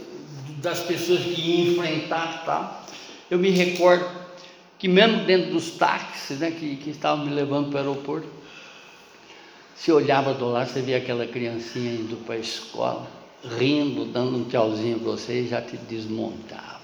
das 0.58 0.80
pessoas 0.80 1.20
que 1.20 1.40
iam 1.40 1.72
enfrentar 1.74 2.44
tá? 2.44 2.82
Eu 3.30 3.38
me 3.38 3.50
recordo 3.50 4.08
que 4.78 4.88
mesmo 4.88 5.24
dentro 5.24 5.52
dos 5.52 5.70
táxis 5.72 6.38
né, 6.38 6.50
que, 6.50 6.76
que 6.76 6.90
estavam 6.90 7.24
me 7.24 7.32
levando 7.32 7.70
para 7.70 7.82
o 7.82 7.88
aeroporto, 7.88 8.28
se 9.74 9.92
olhava 9.92 10.32
do 10.34 10.46
lado, 10.46 10.70
você 10.70 10.80
via 10.80 10.98
aquela 10.98 11.26
criancinha 11.26 11.92
indo 11.92 12.16
para 12.24 12.34
a 12.34 12.38
escola, 12.38 13.06
rindo, 13.58 14.06
dando 14.06 14.38
um 14.38 14.44
tchauzinho 14.44 14.98
para 14.98 15.12
você 15.12 15.42
e 15.42 15.48
já 15.48 15.60
te 15.60 15.76
desmontava. 15.76 16.80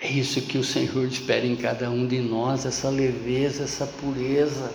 É 0.00 0.08
isso 0.08 0.40
que 0.42 0.56
o 0.56 0.64
Senhor 0.64 1.06
espera 1.06 1.46
em 1.46 1.56
cada 1.56 1.90
um 1.90 2.06
de 2.06 2.20
nós, 2.20 2.64
essa 2.64 2.88
leveza, 2.88 3.64
essa 3.64 3.86
pureza. 3.86 4.72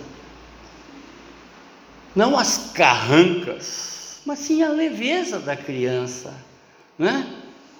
Não 2.14 2.38
as 2.38 2.70
carrancas, 2.72 3.95
mas 4.26 4.40
sim 4.40 4.62
a 4.62 4.68
leveza 4.68 5.38
da 5.38 5.56
criança, 5.56 6.34
né? 6.98 7.26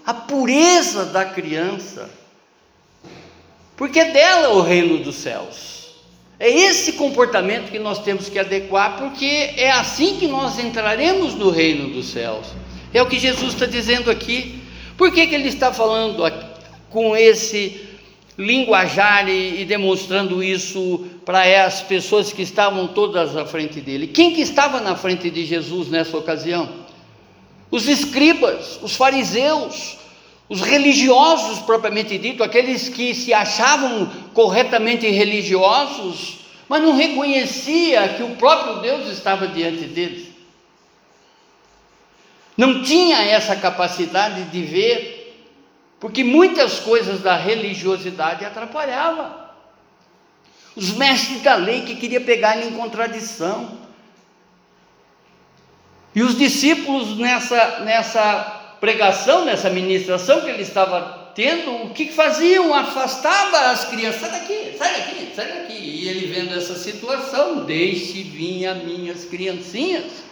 a 0.06 0.14
pureza 0.14 1.06
da 1.06 1.24
criança, 1.24 2.08
porque 3.76 3.98
é 3.98 4.12
dela 4.12 4.50
o 4.50 4.62
reino 4.62 4.98
dos 4.98 5.16
céus. 5.16 5.74
É 6.38 6.48
esse 6.48 6.92
comportamento 6.92 7.70
que 7.70 7.78
nós 7.78 7.98
temos 7.98 8.28
que 8.28 8.38
adequar, 8.38 8.96
porque 8.98 9.54
é 9.56 9.70
assim 9.72 10.16
que 10.18 10.28
nós 10.28 10.58
entraremos 10.58 11.34
no 11.34 11.50
reino 11.50 11.88
dos 11.88 12.06
céus. 12.10 12.46
É 12.94 13.02
o 13.02 13.08
que 13.08 13.18
Jesus 13.18 13.54
está 13.54 13.66
dizendo 13.66 14.10
aqui. 14.10 14.62
Por 14.96 15.12
que, 15.12 15.26
que 15.26 15.34
ele 15.34 15.48
está 15.48 15.72
falando 15.72 16.22
com 16.90 17.16
esse 17.16 17.85
linguajar 18.38 19.28
e, 19.28 19.62
e 19.62 19.64
demonstrando 19.64 20.42
isso 20.42 21.06
para 21.24 21.64
as 21.64 21.82
pessoas 21.82 22.32
que 22.32 22.42
estavam 22.42 22.86
todas 22.88 23.36
à 23.36 23.44
frente 23.46 23.80
dele. 23.80 24.06
Quem 24.06 24.34
que 24.34 24.42
estava 24.42 24.80
na 24.80 24.94
frente 24.94 25.30
de 25.30 25.44
Jesus 25.44 25.88
nessa 25.88 26.16
ocasião? 26.16 26.68
Os 27.70 27.88
escribas, 27.88 28.78
os 28.82 28.94
fariseus, 28.94 29.96
Os 30.48 30.60
religiosos, 30.60 31.58
propriamente 31.60 32.16
dito, 32.18 32.42
aqueles 32.44 32.88
que 32.88 33.12
se 33.14 33.34
achavam 33.34 34.08
corretamente 34.32 35.08
religiosos, 35.08 36.38
mas 36.68 36.82
não 36.82 36.96
reconhecia 36.96 38.08
que 38.10 38.22
o 38.22 38.36
próprio 38.36 38.80
Deus 38.80 39.08
estava 39.08 39.48
diante 39.48 39.84
deles. 39.86 40.28
Não 42.56 42.82
tinha 42.82 43.22
essa 43.24 43.56
capacidade 43.56 44.44
de 44.44 44.62
ver, 44.62 45.15
porque 45.98 46.22
muitas 46.22 46.78
coisas 46.80 47.20
da 47.20 47.36
religiosidade 47.36 48.44
atrapalhavam. 48.44 49.46
Os 50.74 50.90
mestres 50.92 51.42
da 51.42 51.54
lei 51.54 51.82
que 51.82 51.96
queria 51.96 52.20
pegar 52.20 52.58
ele 52.58 52.68
em 52.68 52.76
contradição. 52.76 53.78
E 56.14 56.22
os 56.22 56.36
discípulos 56.36 57.16
nessa, 57.18 57.80
nessa 57.80 58.76
pregação, 58.78 59.44
nessa 59.44 59.70
ministração 59.70 60.42
que 60.42 60.50
ele 60.50 60.62
estava 60.62 61.32
tendo, 61.34 61.70
o 61.84 61.90
que 61.90 62.12
faziam? 62.12 62.74
Afastava 62.74 63.70
as 63.70 63.86
crianças, 63.86 64.20
sai 64.20 64.30
daqui, 64.30 64.76
sai 64.76 64.92
daqui, 65.00 65.32
sai 65.34 65.48
daqui. 65.48 65.74
E 65.74 66.08
ele 66.08 66.26
vendo 66.26 66.54
essa 66.54 66.74
situação, 66.74 67.64
deixe 67.64 68.22
vir 68.22 68.66
as 68.66 68.82
minhas 68.82 69.24
criancinhas. 69.24 70.25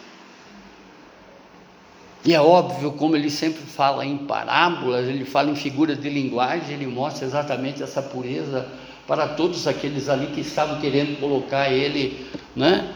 E 2.25 2.33
é 2.33 2.41
óbvio, 2.41 2.91
como 2.93 3.15
ele 3.15 3.29
sempre 3.29 3.61
fala 3.61 4.03
em 4.03 4.17
parábolas, 4.17 5.07
ele 5.07 5.23
fala 5.23 5.51
em 5.51 5.55
figuras 5.55 6.01
de 6.01 6.09
linguagem, 6.09 6.73
ele 6.73 6.87
mostra 6.87 7.23
exatamente 7.23 7.83
essa 7.83 8.01
pureza 8.01 8.67
para 9.05 9.27
todos 9.27 9.67
aqueles 9.67 10.09
ali 10.09 10.27
que 10.33 10.41
estavam 10.41 10.81
querendo 10.81 11.19
colocar 11.19 11.71
ele 11.71 12.25
né, 12.55 12.95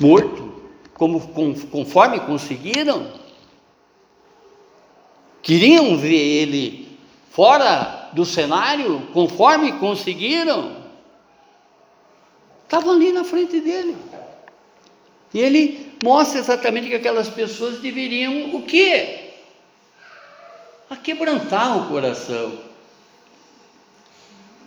morto, 0.00 0.62
como, 0.94 1.20
conforme 1.66 2.20
conseguiram. 2.20 3.12
Queriam 5.42 5.98
ver 5.98 6.16
ele 6.16 6.88
fora 7.30 8.08
do 8.14 8.24
cenário, 8.24 9.08
conforme 9.12 9.72
conseguiram. 9.72 10.76
Estavam 12.62 12.92
ali 12.92 13.12
na 13.12 13.24
frente 13.24 13.60
dele. 13.60 13.94
E 15.34 15.38
ele 15.38 15.89
mostra 16.02 16.40
exatamente 16.40 16.88
que 16.88 16.94
aquelas 16.94 17.28
pessoas 17.28 17.78
deveriam 17.78 18.54
o 18.54 18.62
quê? 18.62 19.32
A 20.88 20.96
quebrantar 20.96 21.78
o 21.78 21.88
coração. 21.88 22.58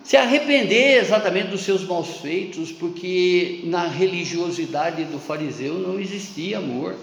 Se 0.04 0.18
arrepender 0.18 1.02
exatamente 1.02 1.48
dos 1.48 1.62
seus 1.62 1.84
maus 1.86 2.18
feitos, 2.18 2.72
porque 2.72 3.62
na 3.66 3.88
religiosidade 3.88 5.06
do 5.06 5.20
fariseu 5.20 5.76
não 5.76 6.00
existia 6.00 6.58
amor. 6.58 6.96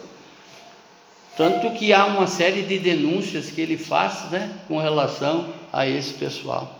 Tanto 1.36 1.70
que 1.72 1.92
há 1.92 2.04
uma 2.04 2.26
série 2.26 2.62
de 2.62 2.78
denúncias 2.78 3.50
que 3.50 3.60
ele 3.60 3.78
faz 3.78 4.30
né, 4.30 4.52
com 4.68 4.78
relação 4.78 5.52
a 5.72 5.86
esse 5.86 6.12
pessoal. 6.14 6.79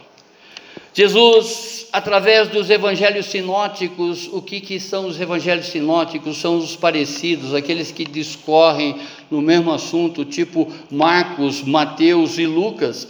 Jesus, 0.92 1.87
através 1.92 2.48
dos 2.48 2.68
evangelhos 2.68 3.26
sinóticos, 3.26 4.29
o 4.33 4.42
que, 4.42 4.61
que 4.61 4.81
são 4.81 5.07
os 5.07 5.20
evangelhos 5.20 5.66
sinóticos? 5.66 6.38
São 6.38 6.59
os 6.59 6.74
parecidos, 6.74 7.55
aqueles 7.55 7.92
que 7.92 8.05
discorrem 8.05 9.00
no 9.31 9.40
mesmo 9.40 9.72
assunto, 9.72 10.24
tipo 10.24 10.70
Marcos, 10.90 11.62
Mateus 11.62 12.38
e 12.38 12.46
Lucas. 12.46 13.07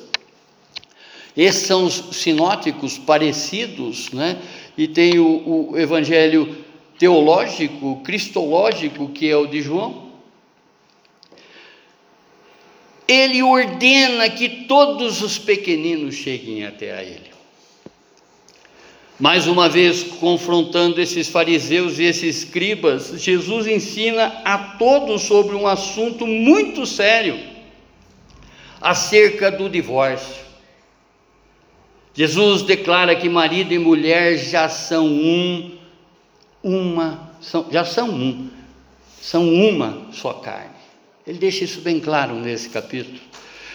Esses 1.34 1.66
são 1.66 1.86
os 1.86 1.94
sinóticos 2.12 2.98
parecidos, 2.98 4.10
né? 4.10 4.36
E 4.76 4.86
tem 4.86 5.18
o, 5.18 5.70
o 5.70 5.78
evangelho 5.78 6.58
teológico, 6.98 8.02
cristológico, 8.04 9.08
que 9.08 9.30
é 9.30 9.36
o 9.36 9.46
de 9.46 9.62
João. 9.62 10.10
Ele 13.08 13.42
ordena 13.42 14.28
que 14.28 14.66
todos 14.66 15.22
os 15.22 15.38
pequeninos 15.38 16.14
cheguem 16.14 16.66
até 16.66 16.92
a 16.92 17.02
ele 17.02 17.29
mais 19.20 19.46
uma 19.46 19.68
vez 19.68 20.02
confrontando 20.02 20.98
esses 20.98 21.28
fariseus 21.28 21.98
e 21.98 22.04
esses 22.04 22.38
escribas, 22.38 23.22
Jesus 23.22 23.66
ensina 23.66 24.40
a 24.46 24.56
todos 24.78 25.22
sobre 25.22 25.54
um 25.54 25.66
assunto 25.66 26.26
muito 26.26 26.86
sério 26.86 27.38
acerca 28.80 29.50
do 29.50 29.68
divórcio. 29.68 30.42
Jesus 32.14 32.62
declara 32.62 33.14
que 33.14 33.28
marido 33.28 33.74
e 33.74 33.78
mulher 33.78 34.38
já 34.38 34.70
são 34.70 35.06
um, 35.06 35.72
uma, 36.62 37.30
são, 37.42 37.66
já 37.70 37.84
são 37.84 38.08
um, 38.08 38.48
são 39.20 39.46
uma 39.46 40.08
só 40.12 40.32
carne. 40.32 40.80
Ele 41.26 41.38
deixa 41.38 41.64
isso 41.64 41.82
bem 41.82 42.00
claro 42.00 42.34
nesse 42.36 42.70
capítulo. 42.70 43.20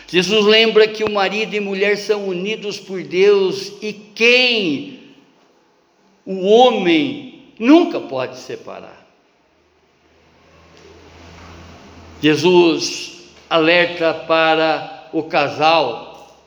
Jesus 0.07 0.43
lembra 0.45 0.87
que 0.87 1.03
o 1.03 1.11
marido 1.11 1.53
e 1.53 1.59
mulher 1.59 1.97
são 1.97 2.27
unidos 2.27 2.79
por 2.79 3.03
Deus 3.03 3.73
e 3.79 3.93
quem 3.93 5.04
o 6.25 6.45
homem 6.45 7.51
nunca 7.59 7.99
pode 7.99 8.37
separar. 8.37 9.05
Jesus 12.21 13.33
alerta 13.49 14.13
para 14.13 15.09
o 15.13 15.23
casal, 15.23 16.41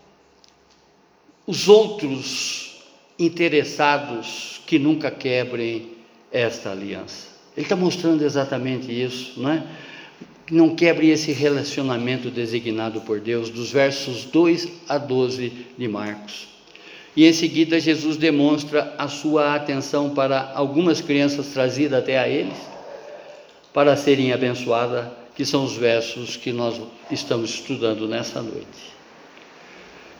os 1.47 1.69
outros 1.69 2.83
interessados 3.19 4.61
que 4.67 4.79
nunca 4.79 5.11
quebrem 5.11 5.93
esta 6.33 6.71
aliança. 6.71 7.29
Ele 7.57 7.65
está 7.65 7.77
mostrando 7.77 8.25
exatamente 8.25 8.91
isso, 8.91 9.41
não 9.41 9.51
é? 9.51 9.63
Não 10.51 10.75
quebre 10.75 11.11
esse 11.11 11.33
relacionamento 11.33 12.31
designado 12.31 13.01
por 13.03 13.21
Deus, 13.21 13.51
dos 13.51 13.71
versos 13.71 14.25
2 14.25 14.69
a 14.89 14.99
12 14.99 15.53
de 15.77 15.89
Marcos. 15.89 16.49
E 17.19 17.27
em 17.27 17.33
seguida, 17.33 17.81
Jesus 17.81 18.17
demonstra 18.17 18.95
a 18.97 19.09
sua 19.09 19.57
atenção 19.57 20.11
para 20.11 20.53
algumas 20.55 21.01
crianças 21.01 21.49
trazidas 21.49 21.99
até 21.99 22.17
a 22.17 22.29
eles, 22.29 22.57
para 23.75 23.97
serem 23.97 24.33
abençoadas, 24.33 25.07
que 25.35 25.45
são 25.45 25.65
os 25.65 25.77
versos 25.77 26.37
que 26.37 26.53
nós 26.53 26.81
estamos 27.11 27.51
estudando 27.51 28.07
nessa 28.07 28.41
noite. 28.41 28.95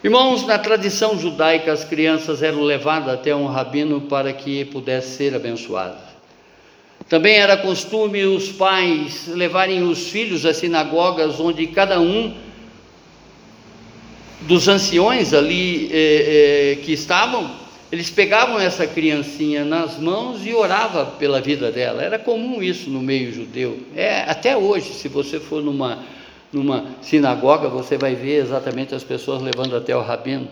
Irmãos, 0.03 0.45
na 0.45 0.59
tradição 0.59 1.17
judaica, 1.17 1.71
as 1.71 1.85
crianças 1.85 2.43
eram 2.43 2.63
levadas 2.63 3.13
até 3.13 3.33
um 3.33 3.45
rabino 3.45 4.01
para 4.01 4.33
que 4.33 4.65
pudesse 4.65 5.15
ser 5.15 5.33
abençoadas. 5.33 6.03
Também 7.07 7.37
era 7.37 7.55
costume 7.55 8.25
os 8.25 8.49
pais 8.49 9.25
levarem 9.25 9.83
os 9.83 10.09
filhos 10.09 10.45
às 10.45 10.57
sinagogas, 10.57 11.39
onde 11.39 11.65
cada 11.67 11.97
um 12.01 12.48
dos 14.41 14.67
anciões 14.67 15.33
ali 15.33 15.89
é, 15.91 16.71
é, 16.71 16.75
que 16.77 16.93
estavam, 16.93 17.51
eles 17.91 18.09
pegavam 18.09 18.59
essa 18.59 18.87
criancinha 18.87 19.65
nas 19.65 19.97
mãos 19.97 20.45
e 20.45 20.53
orava 20.53 21.05
pela 21.05 21.41
vida 21.41 21.71
dela. 21.71 22.01
Era 22.01 22.17
comum 22.17 22.61
isso 22.61 22.89
no 22.89 23.01
meio 23.01 23.33
judeu. 23.33 23.79
É 23.95 24.21
até 24.21 24.55
hoje, 24.55 24.93
se 24.93 25.07
você 25.07 25.39
for 25.39 25.61
numa 25.61 26.03
numa 26.51 26.95
sinagoga, 27.01 27.69
você 27.69 27.97
vai 27.97 28.15
ver 28.15 28.41
exatamente 28.41 28.95
as 28.95 29.03
pessoas 29.03 29.41
levando 29.41 29.75
até 29.75 29.95
o 29.95 30.01
rabino. 30.01 30.47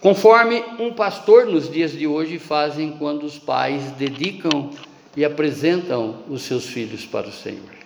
Conforme 0.00 0.62
um 0.78 0.92
pastor 0.92 1.46
nos 1.46 1.70
dias 1.70 1.92
de 1.92 2.06
hoje 2.06 2.38
fazem 2.38 2.92
quando 2.92 3.24
os 3.24 3.38
pais 3.38 3.90
dedicam 3.92 4.70
e 5.16 5.24
apresentam 5.24 6.16
os 6.28 6.42
seus 6.42 6.66
filhos 6.66 7.06
para 7.06 7.28
o 7.28 7.32
Senhor. 7.32 7.83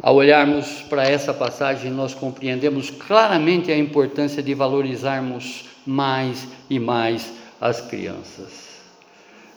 Ao 0.00 0.14
olharmos 0.14 0.82
para 0.88 1.04
essa 1.04 1.34
passagem, 1.34 1.90
nós 1.90 2.14
compreendemos 2.14 2.88
claramente 2.90 3.72
a 3.72 3.76
importância 3.76 4.42
de 4.42 4.54
valorizarmos 4.54 5.64
mais 5.84 6.46
e 6.70 6.78
mais 6.78 7.32
as 7.60 7.80
crianças. 7.80 8.68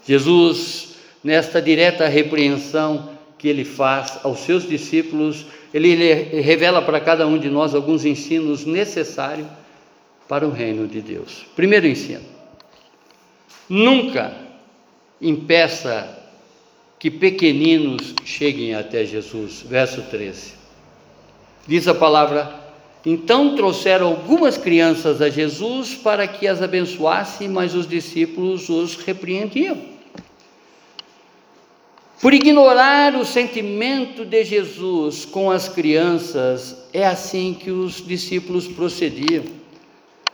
Jesus, 0.06 0.96
nesta 1.24 1.62
direta 1.62 2.08
repreensão 2.08 3.12
que 3.38 3.48
ele 3.48 3.64
faz 3.64 4.20
aos 4.24 4.40
seus 4.40 4.68
discípulos, 4.68 5.46
ele 5.74 5.96
revela 6.42 6.82
para 6.82 7.00
cada 7.00 7.28
um 7.28 7.38
de 7.38 7.50
nós 7.50 7.76
alguns 7.76 8.04
ensinos 8.04 8.66
necessários 8.66 9.48
para 10.28 10.48
o 10.48 10.52
reino 10.52 10.88
de 10.88 11.02
Deus. 11.02 11.46
Primeiro 11.56 11.86
ensino: 11.86 12.26
nunca 13.70 14.34
impeça 15.22 16.21
que 17.02 17.10
pequeninos 17.10 18.14
cheguem 18.24 18.76
até 18.76 19.04
Jesus. 19.04 19.66
Verso 19.68 20.04
13. 20.04 20.54
Diz 21.66 21.88
a 21.88 21.96
palavra: 21.96 22.54
Então 23.04 23.56
trouxeram 23.56 24.06
algumas 24.06 24.56
crianças 24.56 25.20
a 25.20 25.28
Jesus 25.28 25.96
para 25.96 26.28
que 26.28 26.48
as 26.48 26.62
abençoasse, 26.62 27.48
mas 27.48 27.74
os 27.74 27.88
discípulos 27.88 28.70
os 28.70 28.98
repreendiam. 28.98 29.82
Por 32.22 32.36
ignorar 32.36 33.16
o 33.16 33.26
sentimento 33.26 34.24
de 34.24 34.44
Jesus 34.44 35.26
com 35.26 35.50
as 35.50 35.68
crianças, 35.68 36.88
é 36.94 37.04
assim 37.04 37.58
que 37.60 37.72
os 37.72 38.06
discípulos 38.06 38.68
procediam. 38.68 39.44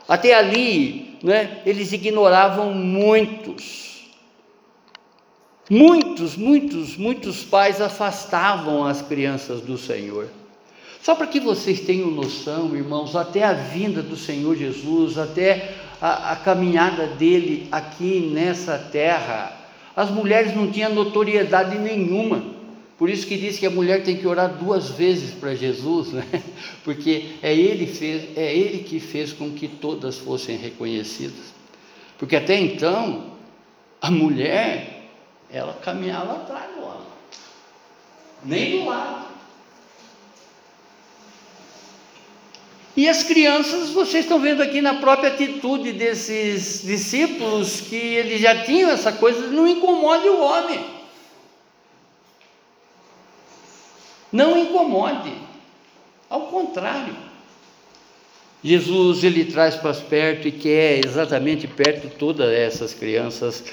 Até 0.05 0.33
ali, 0.33 1.17
né, 1.23 1.61
eles 1.65 1.93
ignoravam 1.93 2.73
muitos 2.73 3.87
Muitos, 5.69 6.37
muitos, 6.37 6.95
muitos 6.95 7.43
pais 7.43 7.81
afastavam 7.81 8.85
as 8.85 9.01
crianças 9.01 9.61
do 9.61 9.77
Senhor. 9.77 10.29
Só 11.01 11.13
para 11.13 11.27
que 11.27 11.39
vocês 11.39 11.81
tenham 11.81 12.09
noção, 12.09 12.75
irmãos, 12.75 13.15
até 13.15 13.43
a 13.43 13.53
vinda 13.53 14.01
do 14.01 14.15
Senhor 14.15 14.55
Jesus, 14.55 15.17
até 15.17 15.73
a, 16.01 16.33
a 16.33 16.35
caminhada 16.35 17.07
dele 17.07 17.67
aqui 17.71 18.31
nessa 18.33 18.77
terra, 18.77 19.55
as 19.95 20.09
mulheres 20.09 20.55
não 20.55 20.71
tinham 20.71 20.93
notoriedade 20.93 21.77
nenhuma. 21.77 22.43
Por 22.97 23.09
isso 23.09 23.27
que 23.27 23.37
diz 23.37 23.59
que 23.59 23.65
a 23.65 23.69
mulher 23.69 24.03
tem 24.03 24.17
que 24.17 24.25
orar 24.25 24.57
duas 24.57 24.89
vezes 24.89 25.31
para 25.31 25.53
Jesus, 25.53 26.13
né? 26.13 26.25
Porque 26.83 27.35
é 27.43 27.55
ele, 27.55 27.85
fez, 27.85 28.35
é 28.35 28.55
ele 28.55 28.79
que 28.79 28.99
fez 28.99 29.31
com 29.31 29.51
que 29.51 29.67
todas 29.67 30.17
fossem 30.17 30.57
reconhecidas. 30.57 31.53
Porque 32.17 32.35
até 32.35 32.59
então, 32.59 33.33
a 34.01 34.09
mulher, 34.09 34.96
ela 35.51 35.73
caminhava 35.83 36.33
atrás 36.33 36.75
do 36.75 36.83
homem, 36.83 37.07
nem 38.43 38.79
do 38.79 38.85
lado. 38.85 39.27
E 42.97 43.07
as 43.07 43.21
crianças, 43.21 43.91
vocês 43.91 44.25
estão 44.25 44.39
vendo 44.39 44.63
aqui 44.63 44.81
na 44.81 44.95
própria 44.95 45.29
atitude 45.29 45.93
desses 45.93 46.81
discípulos, 46.81 47.79
que 47.79 47.95
eles 47.95 48.41
já 48.41 48.63
tinham 48.63 48.89
essa 48.89 49.11
coisa, 49.11 49.47
não 49.47 49.67
incomode 49.67 50.27
o 50.27 50.41
homem. 50.41 50.83
Não 54.31 54.57
incomode. 54.57 55.31
Ao 56.27 56.47
contrário. 56.47 57.15
Jesus 58.63 59.23
ele 59.23 59.45
traz 59.45 59.75
para 59.75 59.93
perto 59.93 60.47
e 60.47 60.51
quer 60.51 61.05
exatamente 61.05 61.67
perto 61.67 62.09
todas 62.17 62.51
essas 62.51 62.95
crianças. 62.95 63.63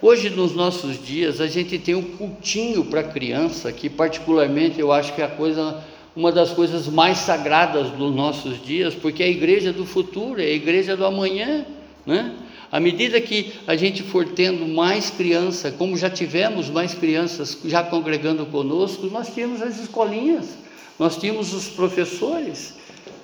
Hoje 0.00 0.30
nos 0.30 0.54
nossos 0.54 1.04
dias 1.04 1.40
a 1.40 1.48
gente 1.48 1.76
tem 1.76 1.96
um 1.96 2.02
cultinho 2.02 2.84
para 2.84 3.02
criança 3.02 3.72
que 3.72 3.90
particularmente 3.90 4.78
eu 4.78 4.92
acho 4.92 5.12
que 5.12 5.20
é 5.20 5.24
a 5.24 5.28
coisa 5.28 5.82
uma 6.14 6.30
das 6.30 6.50
coisas 6.50 6.88
mais 6.88 7.18
sagradas 7.18 7.90
dos 7.90 8.14
nossos 8.14 8.60
dias, 8.64 8.92
porque 8.92 9.22
é 9.22 9.26
a 9.26 9.30
igreja 9.30 9.72
do 9.72 9.86
futuro, 9.86 10.40
é 10.40 10.46
a 10.46 10.52
igreja 10.52 10.96
do 10.96 11.04
amanhã, 11.04 11.64
né? 12.04 12.34
À 12.72 12.80
medida 12.80 13.20
que 13.20 13.52
a 13.66 13.76
gente 13.76 14.02
for 14.02 14.26
tendo 14.26 14.66
mais 14.66 15.10
criança, 15.10 15.70
como 15.70 15.96
já 15.96 16.10
tivemos 16.10 16.68
mais 16.68 16.92
crianças 16.92 17.56
já 17.64 17.84
congregando 17.84 18.44
conosco, 18.46 19.06
nós 19.06 19.32
tínhamos 19.32 19.62
as 19.62 19.78
escolinhas, 19.78 20.58
nós 20.98 21.16
tínhamos 21.16 21.54
os 21.54 21.68
professores. 21.68 22.74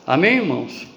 Amém, 0.07 0.37
irmãos? 0.37 0.94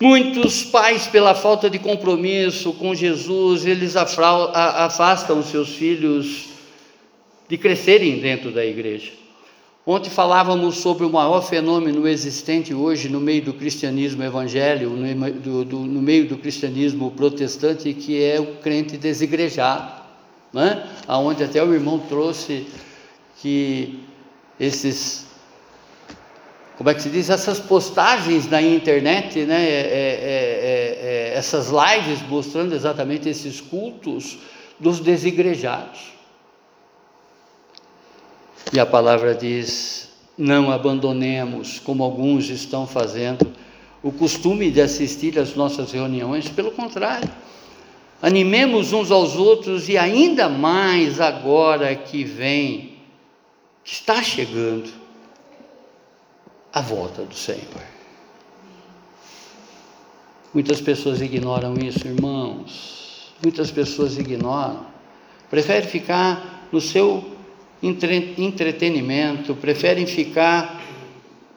Muitos 0.00 0.64
pais, 0.64 1.06
pela 1.06 1.34
falta 1.34 1.70
de 1.70 1.78
compromisso 1.78 2.72
com 2.72 2.94
Jesus, 2.94 3.64
eles 3.64 3.94
afastam 3.96 5.42
seus 5.42 5.70
filhos 5.70 6.48
de 7.48 7.56
crescerem 7.56 8.18
dentro 8.18 8.50
da 8.50 8.64
igreja. 8.64 9.12
Ontem 9.86 10.08
falávamos 10.08 10.78
sobre 10.78 11.04
o 11.04 11.10
maior 11.10 11.42
fenômeno 11.42 12.08
existente 12.08 12.72
hoje 12.72 13.08
no 13.08 13.20
meio 13.20 13.42
do 13.42 13.52
cristianismo 13.52 14.22
evangélico, 14.22 14.90
no, 14.90 15.64
no 15.64 16.02
meio 16.02 16.26
do 16.26 16.38
cristianismo 16.38 17.10
protestante, 17.10 17.92
que 17.92 18.22
é 18.22 18.40
o 18.40 18.56
crente 18.56 18.96
desigrejado, 18.96 20.02
né? 20.52 20.88
onde 21.06 21.44
até 21.44 21.62
o 21.62 21.74
irmão 21.74 21.98
trouxe 21.98 22.66
que 23.42 24.00
esses, 24.58 25.26
como 26.76 26.90
é 26.90 26.94
que 26.94 27.02
se 27.02 27.08
diz, 27.08 27.30
essas 27.30 27.60
postagens 27.60 28.50
na 28.50 28.60
internet, 28.60 29.44
né? 29.44 29.64
É, 29.64 29.68
é, 29.68 29.80
é, 30.22 31.32
é 31.32 31.34
essas 31.36 31.68
lives 31.68 32.20
mostrando 32.28 32.74
exatamente 32.74 33.28
esses 33.28 33.60
cultos 33.60 34.38
dos 34.78 34.98
desigrejados. 34.98 36.12
E 38.72 38.80
a 38.80 38.86
palavra 38.86 39.34
diz: 39.34 40.10
não 40.36 40.70
abandonemos, 40.70 41.78
como 41.78 42.02
alguns 42.02 42.48
estão 42.48 42.88
fazendo, 42.88 43.46
o 44.02 44.10
costume 44.10 44.70
de 44.70 44.80
assistir 44.80 45.38
às 45.38 45.54
nossas 45.54 45.92
reuniões, 45.92 46.48
pelo 46.48 46.72
contrário, 46.72 47.30
animemos 48.20 48.92
uns 48.92 49.12
aos 49.12 49.36
outros 49.36 49.88
e 49.88 49.96
ainda 49.96 50.48
mais 50.48 51.20
agora 51.20 51.94
que 51.94 52.24
vem, 52.24 52.94
que 53.84 53.92
está 53.92 54.22
chegando 54.24 55.03
a 56.74 56.80
volta 56.80 57.22
do 57.22 57.34
Senhor. 57.36 57.62
Muitas 60.52 60.80
pessoas 60.80 61.20
ignoram 61.20 61.74
isso, 61.78 62.04
irmãos. 62.04 63.32
Muitas 63.40 63.70
pessoas 63.70 64.18
ignoram. 64.18 64.84
Preferem 65.48 65.88
ficar 65.88 66.68
no 66.72 66.80
seu 66.80 67.32
entre, 67.80 68.34
entretenimento, 68.38 69.54
preferem 69.54 70.04
ficar, 70.04 70.82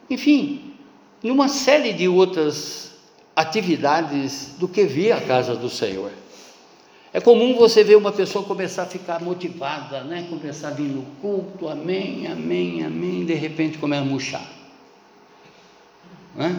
enfim, 0.08 0.74
numa 1.20 1.48
série 1.48 1.92
de 1.92 2.06
outras 2.06 2.92
atividades 3.34 4.54
do 4.56 4.68
que 4.68 4.84
vir 4.84 5.12
à 5.12 5.20
casa 5.20 5.56
do 5.56 5.68
Senhor. 5.68 6.12
É 7.12 7.20
comum 7.20 7.56
você 7.56 7.82
ver 7.82 7.96
uma 7.96 8.12
pessoa 8.12 8.44
começar 8.44 8.82
a 8.84 8.86
ficar 8.86 9.20
motivada, 9.20 10.04
né? 10.04 10.26
começar 10.28 10.68
a 10.68 10.72
vir 10.72 10.88
no 10.88 11.02
culto, 11.20 11.68
amém, 11.68 12.26
amém, 12.26 12.84
amém, 12.84 13.24
de 13.24 13.34
repente 13.34 13.78
começa 13.78 14.02
a 14.02 14.04
murchar. 14.04 14.57
Né? 16.38 16.56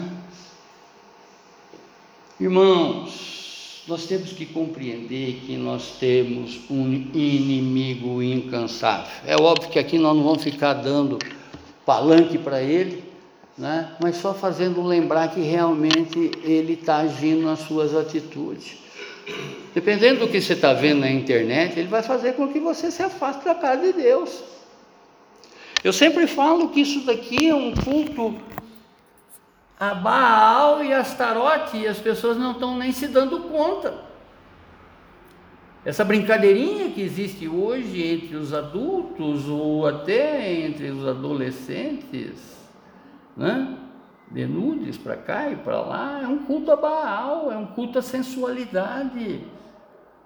Irmãos, 2.38 3.82
nós 3.88 4.04
temos 4.04 4.30
que 4.34 4.44
compreender 4.44 5.40
que 5.46 5.56
nós 5.56 5.96
temos 5.98 6.60
um 6.70 6.86
inimigo 7.14 8.22
incansável. 8.22 9.10
É 9.24 9.40
óbvio 9.40 9.70
que 9.70 9.78
aqui 9.78 9.98
nós 9.98 10.14
não 10.14 10.22
vamos 10.22 10.44
ficar 10.44 10.74
dando 10.74 11.18
palanque 11.86 12.36
para 12.36 12.60
ele, 12.60 13.02
né? 13.56 13.92
mas 14.02 14.16
só 14.16 14.34
fazendo 14.34 14.82
lembrar 14.82 15.28
que 15.28 15.40
realmente 15.40 16.30
ele 16.44 16.74
está 16.74 16.98
agindo 16.98 17.46
nas 17.46 17.60
suas 17.60 17.94
atitudes. 17.94 18.76
Dependendo 19.74 20.20
do 20.20 20.28
que 20.28 20.42
você 20.42 20.52
está 20.52 20.74
vendo 20.74 21.00
na 21.00 21.10
internet, 21.10 21.78
ele 21.78 21.88
vai 21.88 22.02
fazer 22.02 22.34
com 22.34 22.48
que 22.48 22.60
você 22.60 22.90
se 22.90 23.02
afaste 23.02 23.46
da 23.46 23.54
casa 23.54 23.80
de 23.80 23.94
Deus. 23.94 24.42
Eu 25.82 25.94
sempre 25.94 26.26
falo 26.26 26.68
que 26.68 26.82
isso 26.82 27.00
daqui 27.06 27.48
é 27.48 27.54
um 27.54 27.72
culto 27.74 28.36
a 29.80 29.94
Baal 29.94 30.84
e 30.84 30.92
Astarote 30.92 31.78
e 31.78 31.88
as 31.88 31.98
pessoas 31.98 32.36
não 32.36 32.52
estão 32.52 32.76
nem 32.76 32.92
se 32.92 33.08
dando 33.08 33.40
conta. 33.44 33.94
Essa 35.82 36.04
brincadeirinha 36.04 36.90
que 36.90 37.00
existe 37.00 37.48
hoje 37.48 38.06
entre 38.06 38.36
os 38.36 38.52
adultos 38.52 39.48
ou 39.48 39.86
até 39.86 40.52
entre 40.52 40.90
os 40.90 41.08
adolescentes, 41.08 42.58
né? 43.34 43.78
de 44.30 44.46
nudes 44.46 44.98
para 44.98 45.16
cá 45.16 45.50
e 45.50 45.56
para 45.56 45.80
lá, 45.80 46.20
é 46.22 46.28
um 46.28 46.40
culto 46.40 46.70
a 46.70 46.76
Baal, 46.76 47.50
é 47.50 47.56
um 47.56 47.66
culto 47.66 47.98
à 47.98 48.02
sensualidade. 48.02 49.40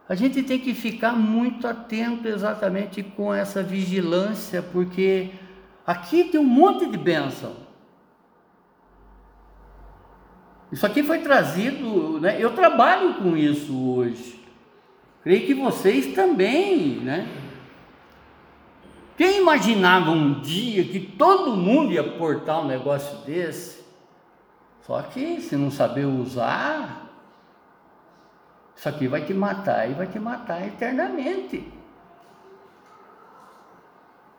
A 0.09 0.17
gente 0.17 0.43
tem 0.43 0.59
que 0.59 0.75
ficar 0.75 1.13
muito 1.13 1.67
atento 1.69 2.27
exatamente 2.27 3.05
com 3.05 3.33
essa 3.33 3.63
vigilância, 3.63 4.61
porque 4.61 5.31
aqui 5.87 6.25
tem 6.25 6.41
um 6.41 6.45
monte 6.45 6.87
de 6.87 6.99
bênção. 6.99 7.64
Isso 10.75 10.85
aqui 10.85 11.05
foi 11.05 11.21
trazido, 11.21 12.19
né? 12.19 12.37
eu 12.37 12.53
trabalho 12.53 13.15
com 13.15 13.37
isso 13.37 13.93
hoje. 13.93 14.41
Creio 15.23 15.47
que 15.47 15.55
vocês 15.55 16.17
também, 16.17 16.97
né? 16.97 17.29
Quem 19.17 19.39
imaginava 19.39 20.11
um 20.11 20.41
dia 20.41 20.83
que 20.83 20.99
todo 20.99 21.57
mundo 21.57 21.93
ia 21.93 22.03
portar 22.03 22.61
um 22.61 22.67
negócio 22.67 23.19
desse? 23.19 23.85
Só 24.83 25.01
que 25.01 25.41
se 25.41 25.55
não 25.55 25.71
saber 25.71 26.07
usar, 26.07 27.09
isso 28.75 28.89
aqui 28.89 29.07
vai 29.07 29.25
te 29.25 29.33
matar 29.33 29.89
e 29.89 29.95
vai 29.95 30.09
te 30.09 30.19
matar 30.19 30.67
eternamente. 30.67 31.73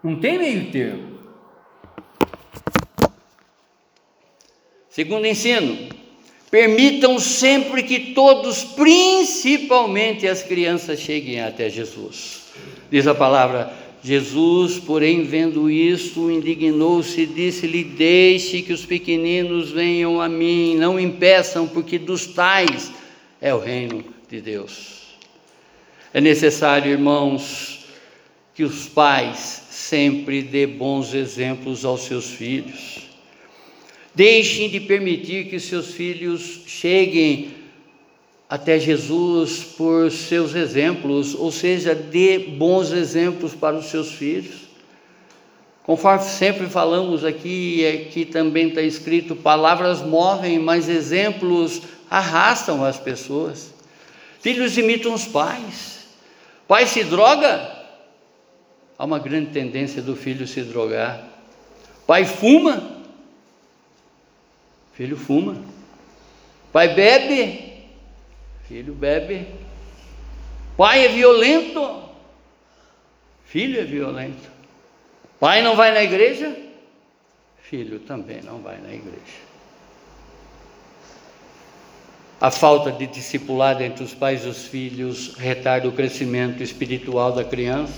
Não 0.04 0.19
tem 0.19 0.38
meio 0.38 0.69
termo. 0.69 1.17
Segundo 4.89 5.26
ensino, 5.26 6.03
Permitam 6.56 7.20
sempre 7.20 7.84
que 7.84 8.14
todos, 8.14 8.64
principalmente 8.64 10.26
as 10.26 10.41
crianças, 10.41 11.01
cheguem 11.01 11.41
até 11.41 11.70
Jesus. 11.70 12.43
Diz 12.89 13.06
a 13.08 13.14
palavra: 13.14 13.74
Jesus, 14.01 14.80
porém, 14.80 15.26
vendo 15.26 15.70
isso, 15.70 16.32
indignou-se 16.32 17.20
e 17.20 17.26
disse-lhe: 17.26 17.84
Deixe 17.84 18.62
que 18.62 18.72
os 18.72 18.86
pequeninos 18.86 19.72
venham 19.72 20.22
a 20.22 20.30
mim, 20.30 20.78
não 20.78 20.97
impeçam, 20.97 21.68
porque 21.68 21.99
dos 21.99 22.26
tais 22.26 22.89
é 23.41 23.53
o 23.53 23.60
reino 23.60 24.01
de 24.30 24.39
Deus. 24.39 25.18
É 26.14 26.22
necessário, 26.22 26.89
irmãos, 26.89 27.86
que 28.53 28.64
os 28.64 28.88
pais 28.88 29.64
sempre 29.70 30.41
dê 30.41 30.66
bons 30.66 31.14
exemplos 31.14 31.84
aos 31.84 32.06
seus 32.06 32.30
filhos. 32.30 33.05
Deixem 34.16 34.70
de 34.70 34.80
permitir 34.80 35.49
que 35.49 35.59
seus 35.59 35.93
filhos 35.93 36.61
cheguem 36.66 37.53
até 38.49 38.80
Jesus 38.80 39.63
por 39.78 40.09
seus 40.09 40.55
exemplos, 40.55 41.36
ou 41.36 41.51
seja, 41.51 41.93
dê 41.93 42.39
bons 42.39 42.91
exemplos 42.91 43.53
para 43.53 43.76
os 43.76 43.88
seus 43.88 44.11
filhos. 44.11 44.66
Conforme 45.84 46.24
sempre 46.24 46.68
falamos 46.68 47.26
aqui, 47.26 47.86
aqui 47.88 48.26
também 48.26 48.70
está 48.70 48.82
escrito: 48.82 49.36
palavras 49.36 50.01
movem, 50.01 50.59
mas 50.59 50.88
exemplos 50.88 51.82
arrastam 52.09 52.86
as 52.86 52.97
pessoas. 52.97 53.74
Filhos 54.39 54.78
imitam 54.78 55.13
os 55.13 55.26
pais. 55.26 56.05
Pai 56.68 56.88
se 56.88 57.03
droga, 57.03 57.70
há 58.97 59.05
uma 59.05 59.20
grande 59.20 59.51
tendência 59.51 60.01
do 60.01 60.16
filho 60.16 60.47
se 60.47 60.61
drogar. 60.61 61.24
Pai 62.07 62.26
fuma, 62.26 62.95
filho 64.96 65.16
fuma. 65.16 65.56
Pai 66.72 66.93
bebe, 66.93 67.86
filho 68.68 68.93
bebe. 68.93 69.48
Pai 70.76 71.06
é 71.06 71.08
violento, 71.10 72.04
filho 73.46 73.80
é 73.80 73.84
violento. 73.84 74.52
Pai 75.39 75.62
não 75.62 75.76
vai 75.76 75.93
na 75.93 76.04
igreja, 76.04 76.54
filho 77.62 78.00
também 78.00 78.41
não 78.41 78.60
vai 78.60 78.78
na 78.80 78.93
igreja. 78.93 79.46
A 82.39 82.52
falta 82.52 82.91
de 82.91 83.08
discipulado 83.08 83.82
entre 83.82 84.04
os 84.04 84.14
pais 84.14 84.43
e 84.43 84.48
os 84.48 84.66
filhos 84.66 85.36
retarda 85.36 85.88
o 85.88 85.93
crescimento 85.93 86.62
espiritual 86.62 87.32
da 87.32 87.43
criança. 87.43 87.93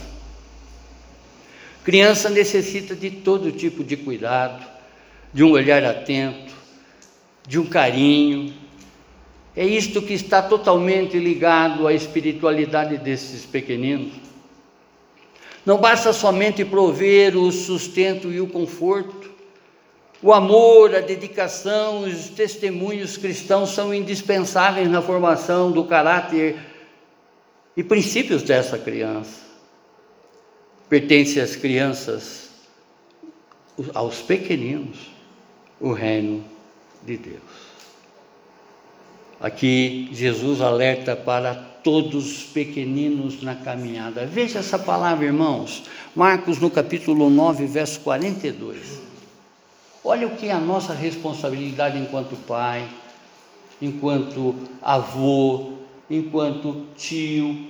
Criança 1.83 2.29
necessita 2.29 2.95
de 2.95 3.09
todo 3.09 3.51
tipo 3.51 3.83
de 3.83 3.97
cuidado, 3.97 4.63
de 5.33 5.43
um 5.43 5.51
olhar 5.51 5.83
atento, 5.83 6.53
de 7.47 7.57
um 7.57 7.65
carinho. 7.65 8.53
É 9.55 9.65
isto 9.65 10.01
que 10.01 10.13
está 10.13 10.41
totalmente 10.41 11.17
ligado 11.17 11.87
à 11.87 11.93
espiritualidade 11.93 12.97
desses 12.97 13.45
pequeninos. 13.45 14.13
Não 15.65 15.77
basta 15.77 16.13
somente 16.13 16.63
prover 16.63 17.35
o 17.35 17.51
sustento 17.51 18.31
e 18.31 18.39
o 18.39 18.47
conforto. 18.47 19.31
O 20.21 20.33
amor, 20.33 20.95
a 20.95 20.99
dedicação, 20.99 22.01
os 22.01 22.29
testemunhos 22.29 23.17
cristãos 23.17 23.69
são 23.69 23.93
indispensáveis 23.93 24.89
na 24.89 25.01
formação 25.01 25.71
do 25.71 25.85
caráter 25.85 26.57
e 27.75 27.83
princípios 27.83 28.43
dessa 28.43 28.77
criança. 28.77 29.41
Pertence 30.89 31.39
às 31.39 31.55
crianças, 31.55 32.49
aos 33.93 34.21
pequeninos, 34.21 34.97
o 35.79 35.91
reino 35.91 36.56
de 37.07 37.17
Deus. 37.17 37.41
Aqui 39.39 40.09
Jesus 40.11 40.59
alerta 40.61 41.15
para 41.15 41.55
todos 41.55 42.25
os 42.25 42.43
pequeninos 42.43 43.41
na 43.41 43.55
caminhada. 43.55 44.25
Veja 44.25 44.59
essa 44.59 44.77
palavra, 44.77 45.25
irmãos. 45.25 45.83
Marcos 46.13 46.59
no 46.59 46.69
capítulo 46.69 47.29
9, 47.29 47.65
verso 47.65 48.01
42. 48.01 48.99
Olha 50.03 50.27
o 50.27 50.35
que 50.35 50.47
é 50.47 50.51
a 50.51 50.59
nossa 50.59 50.93
responsabilidade 50.93 51.97
enquanto 51.97 52.35
pai, 52.35 52.89
enquanto 53.81 54.55
avô, 54.81 55.73
enquanto 56.09 56.87
tio, 56.97 57.67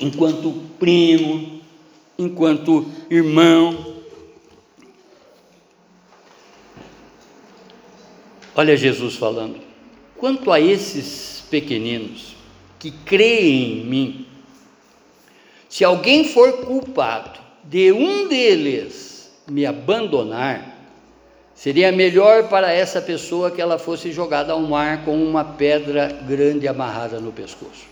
enquanto 0.00 0.52
primo, 0.78 1.60
enquanto 2.18 2.86
irmão. 3.10 3.87
Olha 8.58 8.76
Jesus 8.76 9.14
falando. 9.14 9.54
Quanto 10.16 10.50
a 10.50 10.58
esses 10.60 11.44
pequeninos 11.48 12.34
que 12.76 12.90
creem 12.90 13.82
em 13.82 13.84
mim, 13.84 14.26
se 15.68 15.84
alguém 15.84 16.24
for 16.24 16.64
culpado 16.64 17.38
de 17.62 17.92
um 17.92 18.26
deles 18.26 19.30
me 19.48 19.64
abandonar, 19.64 20.76
seria 21.54 21.92
melhor 21.92 22.48
para 22.48 22.72
essa 22.72 23.00
pessoa 23.00 23.48
que 23.48 23.60
ela 23.60 23.78
fosse 23.78 24.10
jogada 24.10 24.52
ao 24.52 24.60
mar 24.60 25.04
com 25.04 25.14
uma 25.22 25.44
pedra 25.44 26.08
grande 26.26 26.66
amarrada 26.66 27.20
no 27.20 27.30
pescoço. 27.30 27.86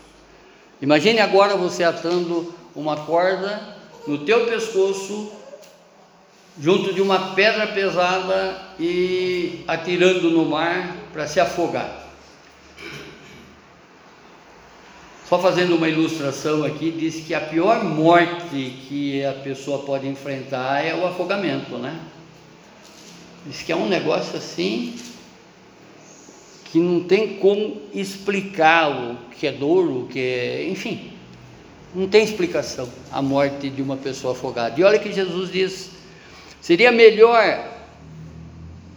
Imagine 0.83 1.21
agora 1.21 1.57
você 1.57 1.85
atando 1.85 2.53
uma 2.75 2.97
corda 3.07 3.77
no 4.05 4.19
teu 4.25 4.47
pescoço 4.47 5.31
junto 6.59 6.93
de 6.93 7.03
uma 7.03 7.35
pedra 7.35 7.67
pesada 7.67 8.61
e 8.81 9.65
atirando 9.69 10.31
no 10.31 10.45
mar 10.47 10.97
para 11.13 11.27
se 11.27 11.39
afogar. 11.39 12.05
Só 15.29 15.39
fazendo 15.41 15.75
uma 15.75 15.89
ilustração 15.89 16.63
aqui, 16.63 16.91
diz 16.91 17.27
que 17.27 17.35
a 17.35 17.41
pior 17.41 17.85
morte 17.85 18.77
que 18.89 19.25
a 19.25 19.33
pessoa 19.33 19.81
pode 19.81 20.07
enfrentar 20.07 20.85
é 20.85 20.95
o 20.95 21.05
afogamento, 21.05 21.77
né? 21.79 21.99
Diz 23.45 23.63
que 23.63 23.73
é 23.73 23.77
um 23.77 23.89
negócio 23.89 24.37
assim 24.37 24.95
que 26.67 26.79
não 26.79 27.05
tem 27.05 27.39
como 27.39 27.81
explicar 27.93 28.89
o 28.91 29.17
que 29.33 29.47
é 29.47 29.53
dor, 29.53 29.89
o 29.89 30.07
que 30.07 30.19
é, 30.19 30.69
enfim, 30.69 31.13
não 31.95 32.07
tem 32.07 32.23
explicação 32.23 32.89
a 33.11 33.21
morte 33.21 33.69
de 33.69 33.83
uma 33.83 33.97
pessoa 33.97 34.33
afogada. 34.33 34.79
E 34.81 34.85
olha 34.85 34.99
que 34.99 35.13
Jesus 35.13 35.51
diz 35.51 35.96
Seria 36.67 36.91
melhor 36.91 37.65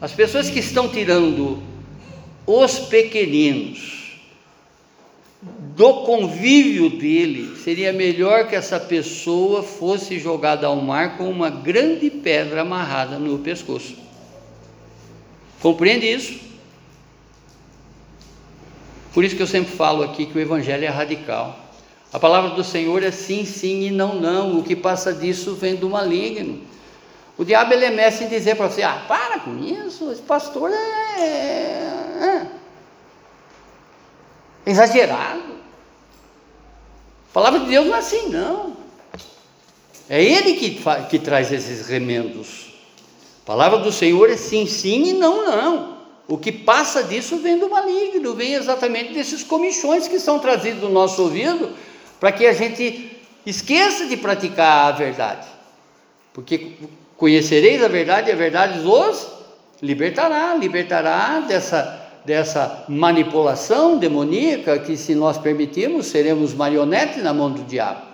as 0.01 0.11
pessoas 0.11 0.49
que 0.49 0.57
estão 0.57 0.89
tirando 0.89 1.61
os 2.43 2.80
pequeninos 2.80 4.17
do 5.76 6.03
convívio 6.03 6.89
dele, 6.89 7.55
seria 7.57 7.93
melhor 7.93 8.47
que 8.47 8.55
essa 8.55 8.80
pessoa 8.80 9.61
fosse 9.61 10.17
jogada 10.17 10.65
ao 10.65 10.78
mar 10.78 11.15
com 11.15 11.30
uma 11.30 11.51
grande 11.51 12.09
pedra 12.09 12.61
amarrada 12.61 13.20
no 13.20 13.38
pescoço. 13.38 13.95
Compreende 15.61 16.11
isso? 16.11 16.39
Por 19.13 19.24
isso 19.24 19.36
que 19.36 19.43
eu 19.43 19.47
sempre 19.47 19.72
falo 19.72 20.01
aqui 20.01 20.26
que 20.26 20.36
o 20.36 20.41
Evangelho 20.41 20.86
é 20.86 20.89
radical. 20.89 21.70
A 22.11 22.17
palavra 22.17 22.49
do 22.49 22.63
Senhor 22.63 23.03
é 23.03 23.11
sim, 23.11 23.45
sim 23.45 23.86
e 23.86 23.91
não, 23.91 24.20
não. 24.20 24.57
O 24.57 24.63
que 24.63 24.76
passa 24.76 25.13
disso 25.13 25.53
vem 25.53 25.76
do 25.76 25.88
maligno. 25.88 26.67
O 27.39 27.45
diabo 27.45 27.73
ele 27.73 27.85
é 27.85 27.89
mestre 27.89 28.25
em 28.25 28.27
dizer 28.27 28.57
para 28.57 28.67
você: 28.67 28.83
ah, 28.83 29.01
para 29.07 29.39
com 29.39 29.57
isso, 29.57 30.11
esse 30.11 30.21
pastor 30.21 30.69
é, 30.69 30.75
é, 30.75 32.47
é 34.65 34.69
exagerado. 34.69 35.57
A 37.29 37.33
palavra 37.33 37.61
de 37.61 37.67
Deus 37.67 37.87
não 37.87 37.95
é 37.95 37.99
assim, 37.99 38.27
não. 38.27 38.75
É 40.09 40.21
Ele 40.21 40.55
que, 40.55 40.81
que 41.09 41.17
traz 41.17 41.49
esses 41.53 41.87
remendos. 41.87 42.73
A 43.43 43.45
palavra 43.45 43.79
do 43.79 43.91
Senhor 43.91 44.29
é 44.29 44.35
sim, 44.35 44.65
sim 44.65 45.11
e 45.11 45.13
não, 45.13 45.45
não. 45.45 45.97
O 46.27 46.37
que 46.37 46.51
passa 46.51 47.05
disso 47.05 47.37
vem 47.37 47.57
do 47.57 47.69
maligno, 47.69 48.35
vem 48.35 48.55
exatamente 48.55 49.13
desses 49.13 49.43
comichões 49.45 50.09
que 50.09 50.19
são 50.19 50.39
trazidos 50.39 50.81
do 50.81 50.89
nosso 50.89 51.21
ouvido 51.21 51.73
para 52.19 52.33
que 52.33 52.45
a 52.45 52.51
gente 52.51 53.17
esqueça 53.45 54.07
de 54.07 54.17
praticar 54.17 54.87
a 54.87 54.91
verdade. 54.91 55.47
Porque 56.33 56.75
Conhecereis 57.20 57.84
a 57.84 57.89
verdade 57.89 58.30
e 58.30 58.32
a 58.32 58.36
verdade 58.38 58.80
os 58.80 59.28
libertará, 59.82 60.55
libertará 60.55 61.41
dessa, 61.41 62.22
dessa 62.24 62.86
manipulação 62.88 63.97
demoníaca 63.97 64.80
que, 64.80 64.95
se 64.95 65.13
nós 65.15 65.38
permitirmos, 65.38 66.05
seremos 66.05 66.53
marionetes 66.53 67.22
na 67.22 67.34
mão 67.34 67.51
do 67.51 67.63
diabo. 67.63 68.07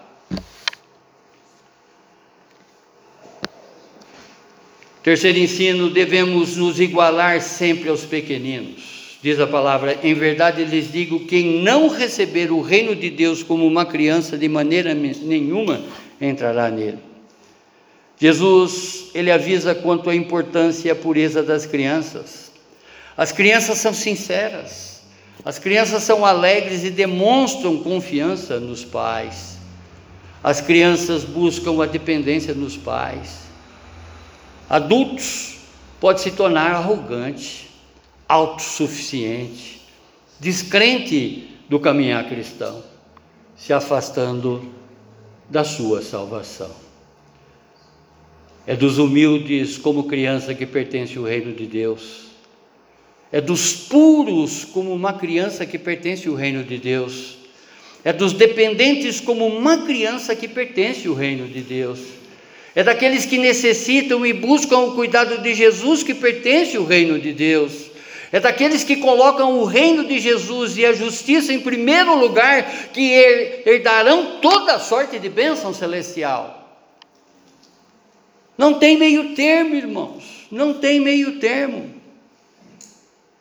Terceiro 5.04 5.38
ensino: 5.38 5.92
devemos 5.92 6.58
nos 6.58 6.80
igualar 6.80 7.40
sempre 7.42 7.90
aos 7.90 8.04
pequeninos. 8.06 9.20
Diz 9.22 9.40
a 9.40 9.46
palavra: 9.46 10.00
em 10.02 10.16
verdade 10.16 10.66
lhes 10.66 10.92
digo: 10.92 11.28
quem 11.28 11.62
não 11.62 11.90
receber 11.90 12.52
o 12.52 12.60
reino 12.60 12.96
de 12.96 13.12
Deus 13.12 13.44
como 13.44 13.68
uma 13.68 13.86
criança, 13.86 14.36
de 14.36 14.50
maneira 14.50 14.96
nenhuma 14.96 15.80
entrará 16.20 16.72
nele. 16.72 17.15
Jesus, 18.18 19.08
ele 19.14 19.32
avisa 19.32 19.76
quanto 19.76 20.10
à 20.10 20.16
importância 20.16 20.88
e 20.88 20.92
a 20.92 20.96
pureza 20.96 21.44
das 21.44 21.66
crianças. 21.66 22.52
As 23.18 23.32
crianças 23.32 23.78
são 23.78 23.94
sinceras, 23.94 25.02
as 25.44 25.60
crianças 25.60 26.04
são 26.04 26.26
alegres 26.26 26.84
e 26.84 26.90
demonstram 26.90 27.78
confiança 27.84 28.60
nos 28.60 28.84
pais. 28.84 29.58
As 30.44 30.62
crianças 30.62 31.24
buscam 31.24 31.82
a 31.82 31.86
dependência 31.86 32.54
nos 32.54 32.78
pais. 32.78 33.40
Adultos 34.70 35.58
pode 36.00 36.22
se 36.22 36.32
tornar 36.32 36.72
arrogante, 36.72 37.70
autossuficiente, 38.28 39.82
descrente 40.40 41.58
do 41.70 41.80
caminhar 41.80 42.28
cristão, 42.28 42.84
se 43.56 43.74
afastando 43.74 44.72
da 45.50 45.64
sua 45.64 46.02
salvação. 46.02 46.72
É 48.68 48.76
dos 48.76 48.98
humildes 48.98 49.78
como 49.78 50.06
criança 50.06 50.56
que 50.56 50.66
pertence 50.66 51.18
ao 51.18 51.24
reino 51.24 51.54
de 51.54 51.68
Deus. 51.68 52.26
É 53.32 53.40
dos 53.40 53.74
puros 53.74 54.66
como 54.66 54.92
uma 54.92 55.14
criança 55.14 55.66
que 55.68 55.78
pertence 55.78 56.28
ao 56.28 56.34
reino 56.34 56.64
de 56.64 56.80
Deus. 56.80 57.38
É 58.04 58.12
dos 58.12 58.34
dependentes 58.34 59.20
como 59.20 59.46
uma 59.46 59.86
criança 59.86 60.36
que 60.36 60.48
pertence 60.48 61.08
ao 61.08 61.14
reino 61.14 61.48
de 61.48 61.62
Deus. 61.62 62.00
É 62.74 62.84
daqueles 62.84 63.26
que 63.26 63.38
necessitam 63.38 64.26
e 64.26 64.34
buscam 64.34 64.80
o 64.80 64.96
cuidado 64.96 65.42
de 65.44 65.54
Jesus 65.54 66.02
que 66.02 66.16
pertence 66.16 66.76
o 66.78 66.86
reino 66.86 67.20
de 67.20 67.34
Deus. 67.34 67.92
É 68.32 68.40
daqueles 68.40 68.84
que 68.84 68.96
colocam 68.96 69.60
o 69.60 69.66
reino 69.66 70.06
de 70.06 70.20
Jesus 70.20 70.76
e 70.76 70.86
a 70.86 70.92
justiça 70.92 71.54
em 71.54 71.60
primeiro 71.60 72.16
lugar 72.16 72.90
que 72.92 73.12
herdarão 73.66 74.40
toda 74.42 74.80
sorte 74.80 75.20
de 75.20 75.30
bênção 75.30 75.72
celestial. 75.72 76.65
Não 78.58 78.80
tem 78.80 78.98
meio 78.98 79.36
termo, 79.36 79.76
irmãos. 79.76 80.48
Não 80.52 80.74
tem 80.74 81.00
meio 81.00 81.40
termo. 81.40 81.94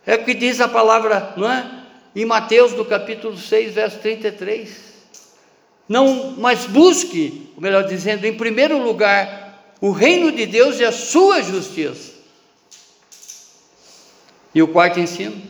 É 0.07 0.17
o 0.17 0.25
que 0.25 0.35
diz 0.35 0.61
a 0.61 0.69
palavra, 0.69 1.35
não 1.37 1.51
é? 1.51 1.85
Em 2.15 2.25
Mateus, 2.25 2.73
do 2.73 2.85
capítulo 2.85 3.37
6, 3.37 3.75
verso 3.75 3.99
33. 3.99 4.95
Não, 5.89 6.33
mas 6.39 6.67
busque, 6.67 7.49
melhor 7.59 7.85
dizendo, 7.85 8.25
em 8.25 8.37
primeiro 8.37 8.83
lugar, 8.83 9.75
o 9.81 9.91
reino 9.91 10.33
de 10.33 10.47
Deus 10.47 10.79
e 10.79 10.85
a 10.85 10.93
sua 10.93 11.43
justiça. 11.43 12.13
E 14.55 14.63
o 14.63 14.69
quarto 14.69 15.01
ensino. 15.01 15.41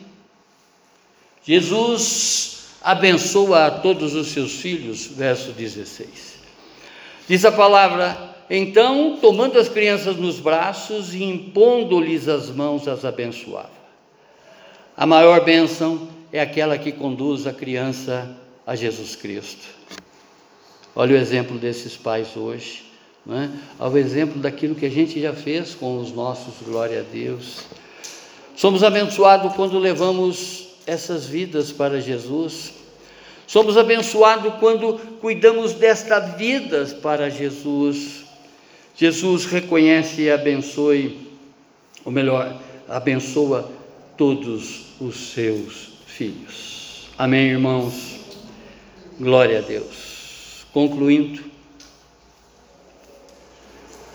Jesus 1.44 2.68
abençoa 2.82 3.66
a 3.66 3.70
todos 3.70 4.14
os 4.14 4.28
seus 4.28 4.52
filhos, 4.52 5.06
verso 5.06 5.52
16. 5.52 6.08
Diz 7.28 7.44
a 7.44 7.52
palavra: 7.52 8.33
então, 8.48 9.18
tomando 9.20 9.58
as 9.58 9.68
crianças 9.68 10.16
nos 10.16 10.38
braços 10.38 11.14
e 11.14 11.22
impondo-lhes 11.24 12.28
as 12.28 12.50
mãos, 12.50 12.86
as 12.86 13.04
abençoava. 13.04 13.70
A 14.96 15.06
maior 15.06 15.44
bênção 15.44 16.08
é 16.32 16.40
aquela 16.40 16.76
que 16.76 16.92
conduz 16.92 17.46
a 17.46 17.52
criança 17.52 18.30
a 18.66 18.76
Jesus 18.76 19.16
Cristo. 19.16 19.66
Olha 20.94 21.14
o 21.14 21.18
exemplo 21.18 21.58
desses 21.58 21.96
pais 21.96 22.36
hoje, 22.36 22.84
não 23.26 23.36
é? 23.36 23.50
ao 23.78 23.96
exemplo 23.96 24.40
daquilo 24.40 24.74
que 24.74 24.86
a 24.86 24.90
gente 24.90 25.20
já 25.20 25.32
fez 25.32 25.74
com 25.74 25.98
os 25.98 26.12
nossos, 26.12 26.54
glória 26.64 27.00
a 27.00 27.02
Deus. 27.02 27.64
Somos 28.54 28.84
abençoados 28.84 29.54
quando 29.54 29.78
levamos 29.78 30.68
essas 30.86 31.26
vidas 31.26 31.72
para 31.72 32.00
Jesus. 32.00 32.72
Somos 33.46 33.76
abençoados 33.76 34.54
quando 34.60 34.98
cuidamos 35.20 35.72
destas 35.72 36.36
vidas 36.36 36.92
para 36.92 37.28
Jesus. 37.28 38.23
Jesus 38.96 39.44
reconhece 39.46 40.22
e 40.22 40.30
abençoe, 40.30 41.28
ou 42.04 42.12
melhor, 42.12 42.60
abençoa 42.88 43.70
todos 44.16 44.86
os 45.00 45.32
seus 45.32 45.94
filhos. 46.06 47.08
Amém, 47.18 47.48
irmãos? 47.48 48.20
Glória 49.18 49.58
a 49.58 49.62
Deus. 49.62 50.66
Concluindo, 50.72 51.42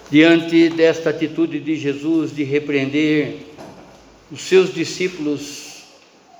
diante 0.10 0.70
desta 0.70 1.10
atitude 1.10 1.60
de 1.60 1.76
Jesus 1.76 2.34
de 2.34 2.44
repreender 2.44 3.48
os 4.32 4.42
seus 4.42 4.74
discípulos 4.74 5.84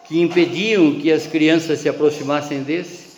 que 0.08 0.20
impediam 0.22 1.00
que 1.00 1.12
as 1.12 1.28
crianças 1.28 1.80
se 1.80 1.90
aproximassem 1.90 2.64
desse, 2.64 3.10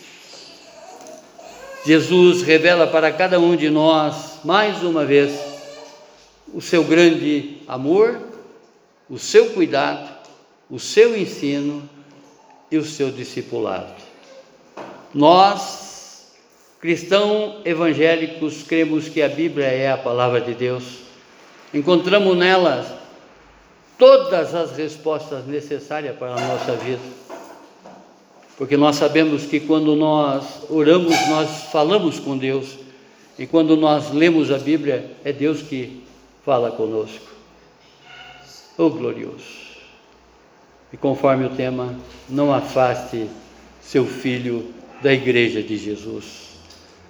Jesus 1.84 2.42
revela 2.42 2.86
para 2.86 3.10
cada 3.10 3.40
um 3.40 3.56
de 3.56 3.70
nós, 3.70 4.31
mais 4.44 4.82
uma 4.82 5.04
vez, 5.04 5.32
o 6.52 6.60
seu 6.60 6.84
grande 6.84 7.58
amor, 7.66 8.20
o 9.08 9.18
seu 9.18 9.50
cuidado, 9.50 10.08
o 10.70 10.78
seu 10.78 11.16
ensino 11.16 11.88
e 12.70 12.76
o 12.76 12.84
seu 12.84 13.10
discipulado. 13.10 13.92
Nós, 15.14 16.32
cristãos 16.80 17.64
evangélicos, 17.64 18.62
cremos 18.62 19.08
que 19.08 19.22
a 19.22 19.28
Bíblia 19.28 19.66
é 19.66 19.90
a 19.90 19.98
palavra 19.98 20.40
de 20.40 20.54
Deus. 20.54 21.00
Encontramos 21.72 22.36
nela 22.36 23.00
todas 23.98 24.54
as 24.54 24.76
respostas 24.76 25.46
necessárias 25.46 26.16
para 26.16 26.34
a 26.34 26.40
nossa 26.40 26.72
vida 26.76 27.22
porque 28.62 28.76
nós 28.76 28.94
sabemos 28.94 29.44
que 29.44 29.58
quando 29.58 29.96
nós 29.96 30.62
oramos, 30.70 31.10
nós 31.28 31.64
falamos 31.72 32.20
com 32.20 32.36
Deus, 32.36 32.78
e 33.38 33.46
quando 33.46 33.76
nós 33.76 34.10
lemos 34.12 34.50
a 34.50 34.58
Bíblia, 34.58 35.10
é 35.24 35.32
Deus 35.32 35.62
que 35.62 36.02
fala 36.44 36.70
conosco. 36.70 37.26
Oh 38.76 38.90
glorioso! 38.90 39.62
E 40.92 40.96
conforme 40.96 41.46
o 41.46 41.50
tema, 41.50 41.94
não 42.28 42.52
afaste 42.52 43.26
seu 43.80 44.06
filho 44.06 44.72
da 45.02 45.12
igreja 45.12 45.62
de 45.62 45.76
Jesus. 45.76 46.52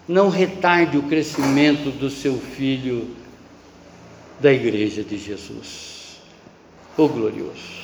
Não 0.07 0.29
retarde 0.29 0.97
o 0.97 1.03
crescimento 1.05 1.91
do 1.91 2.11
seu 2.11 2.39
filho 2.39 3.09
da 4.41 4.53
igreja 4.53 5.03
de 5.03 5.19
Jesus. 5.19 6.21
Oh 6.97 7.09
glorioso! 7.09 7.83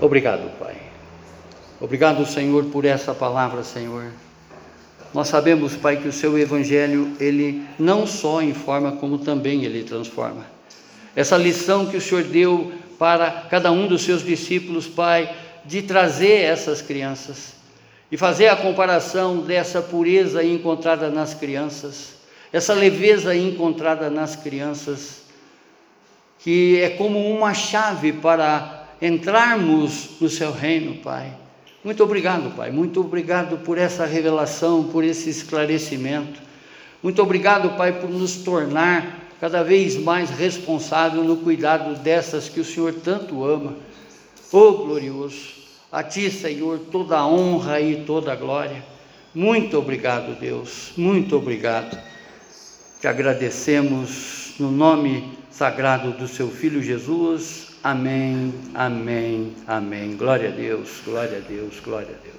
Obrigado, 0.00 0.50
Pai. 0.58 0.76
Obrigado, 1.80 2.24
Senhor, 2.26 2.64
por 2.66 2.84
essa 2.84 3.14
palavra, 3.14 3.62
Senhor. 3.62 4.10
Nós 5.14 5.28
sabemos, 5.28 5.76
Pai, 5.76 5.96
que 5.96 6.08
o 6.08 6.12
seu 6.12 6.36
evangelho, 6.36 7.12
ele 7.20 7.62
não 7.78 8.04
só 8.04 8.42
informa, 8.42 8.92
como 8.92 9.16
também 9.16 9.64
ele 9.64 9.84
transforma. 9.84 10.44
Essa 11.14 11.36
lição 11.36 11.86
que 11.86 11.96
o 11.96 12.00
Senhor 12.00 12.24
deu 12.24 12.72
para 12.98 13.30
cada 13.48 13.70
um 13.70 13.86
dos 13.86 14.02
seus 14.02 14.24
discípulos, 14.24 14.88
Pai, 14.88 15.32
de 15.64 15.82
trazer 15.82 16.40
essas 16.40 16.82
crianças 16.82 17.54
e 18.10 18.16
fazer 18.16 18.48
a 18.48 18.56
comparação 18.56 19.38
dessa 19.38 19.80
pureza 19.80 20.42
encontrada 20.42 21.08
nas 21.08 21.32
crianças, 21.32 22.14
essa 22.52 22.74
leveza 22.74 23.36
encontrada 23.36 24.10
nas 24.10 24.34
crianças, 24.34 25.22
que 26.40 26.80
é 26.80 26.90
como 26.90 27.30
uma 27.30 27.54
chave 27.54 28.12
para 28.12 28.88
entrarmos 29.00 30.20
no 30.20 30.28
seu 30.28 30.50
reino, 30.50 30.96
Pai. 30.96 31.43
Muito 31.84 32.02
obrigado, 32.02 32.56
Pai. 32.56 32.70
Muito 32.70 33.02
obrigado 33.02 33.58
por 33.58 33.76
essa 33.76 34.06
revelação, 34.06 34.84
por 34.84 35.04
esse 35.04 35.28
esclarecimento. 35.28 36.40
Muito 37.02 37.20
obrigado, 37.22 37.76
Pai, 37.76 38.00
por 38.00 38.08
nos 38.08 38.36
tornar 38.36 39.20
cada 39.38 39.62
vez 39.62 39.94
mais 39.94 40.30
responsável 40.30 41.22
no 41.22 41.36
cuidado 41.36 41.94
dessas 41.96 42.48
que 42.48 42.58
o 42.58 42.64
Senhor 42.64 42.94
tanto 42.94 43.44
ama. 43.44 43.76
Oh, 44.50 44.72
glorioso! 44.72 45.52
A 45.92 46.02
Ti, 46.02 46.30
Senhor, 46.30 46.78
toda 46.90 47.18
a 47.18 47.26
honra 47.26 47.78
e 47.82 48.04
toda 48.04 48.32
a 48.32 48.36
glória. 48.36 48.82
Muito 49.34 49.76
obrigado, 49.76 50.40
Deus. 50.40 50.92
Muito 50.96 51.36
obrigado. 51.36 52.00
Te 52.98 53.06
agradecemos 53.06 54.54
no 54.58 54.70
nome 54.70 55.36
sagrado 55.50 56.12
do 56.12 56.26
Seu 56.26 56.48
Filho 56.48 56.82
Jesus. 56.82 57.63
Amém, 57.84 58.54
amém, 58.72 59.54
amém. 59.66 60.16
Glória 60.16 60.48
a 60.48 60.52
Deus, 60.52 61.02
glória 61.04 61.36
a 61.36 61.40
Deus, 61.40 61.80
glória 61.80 62.08
a 62.18 62.24
Deus. 62.24 62.33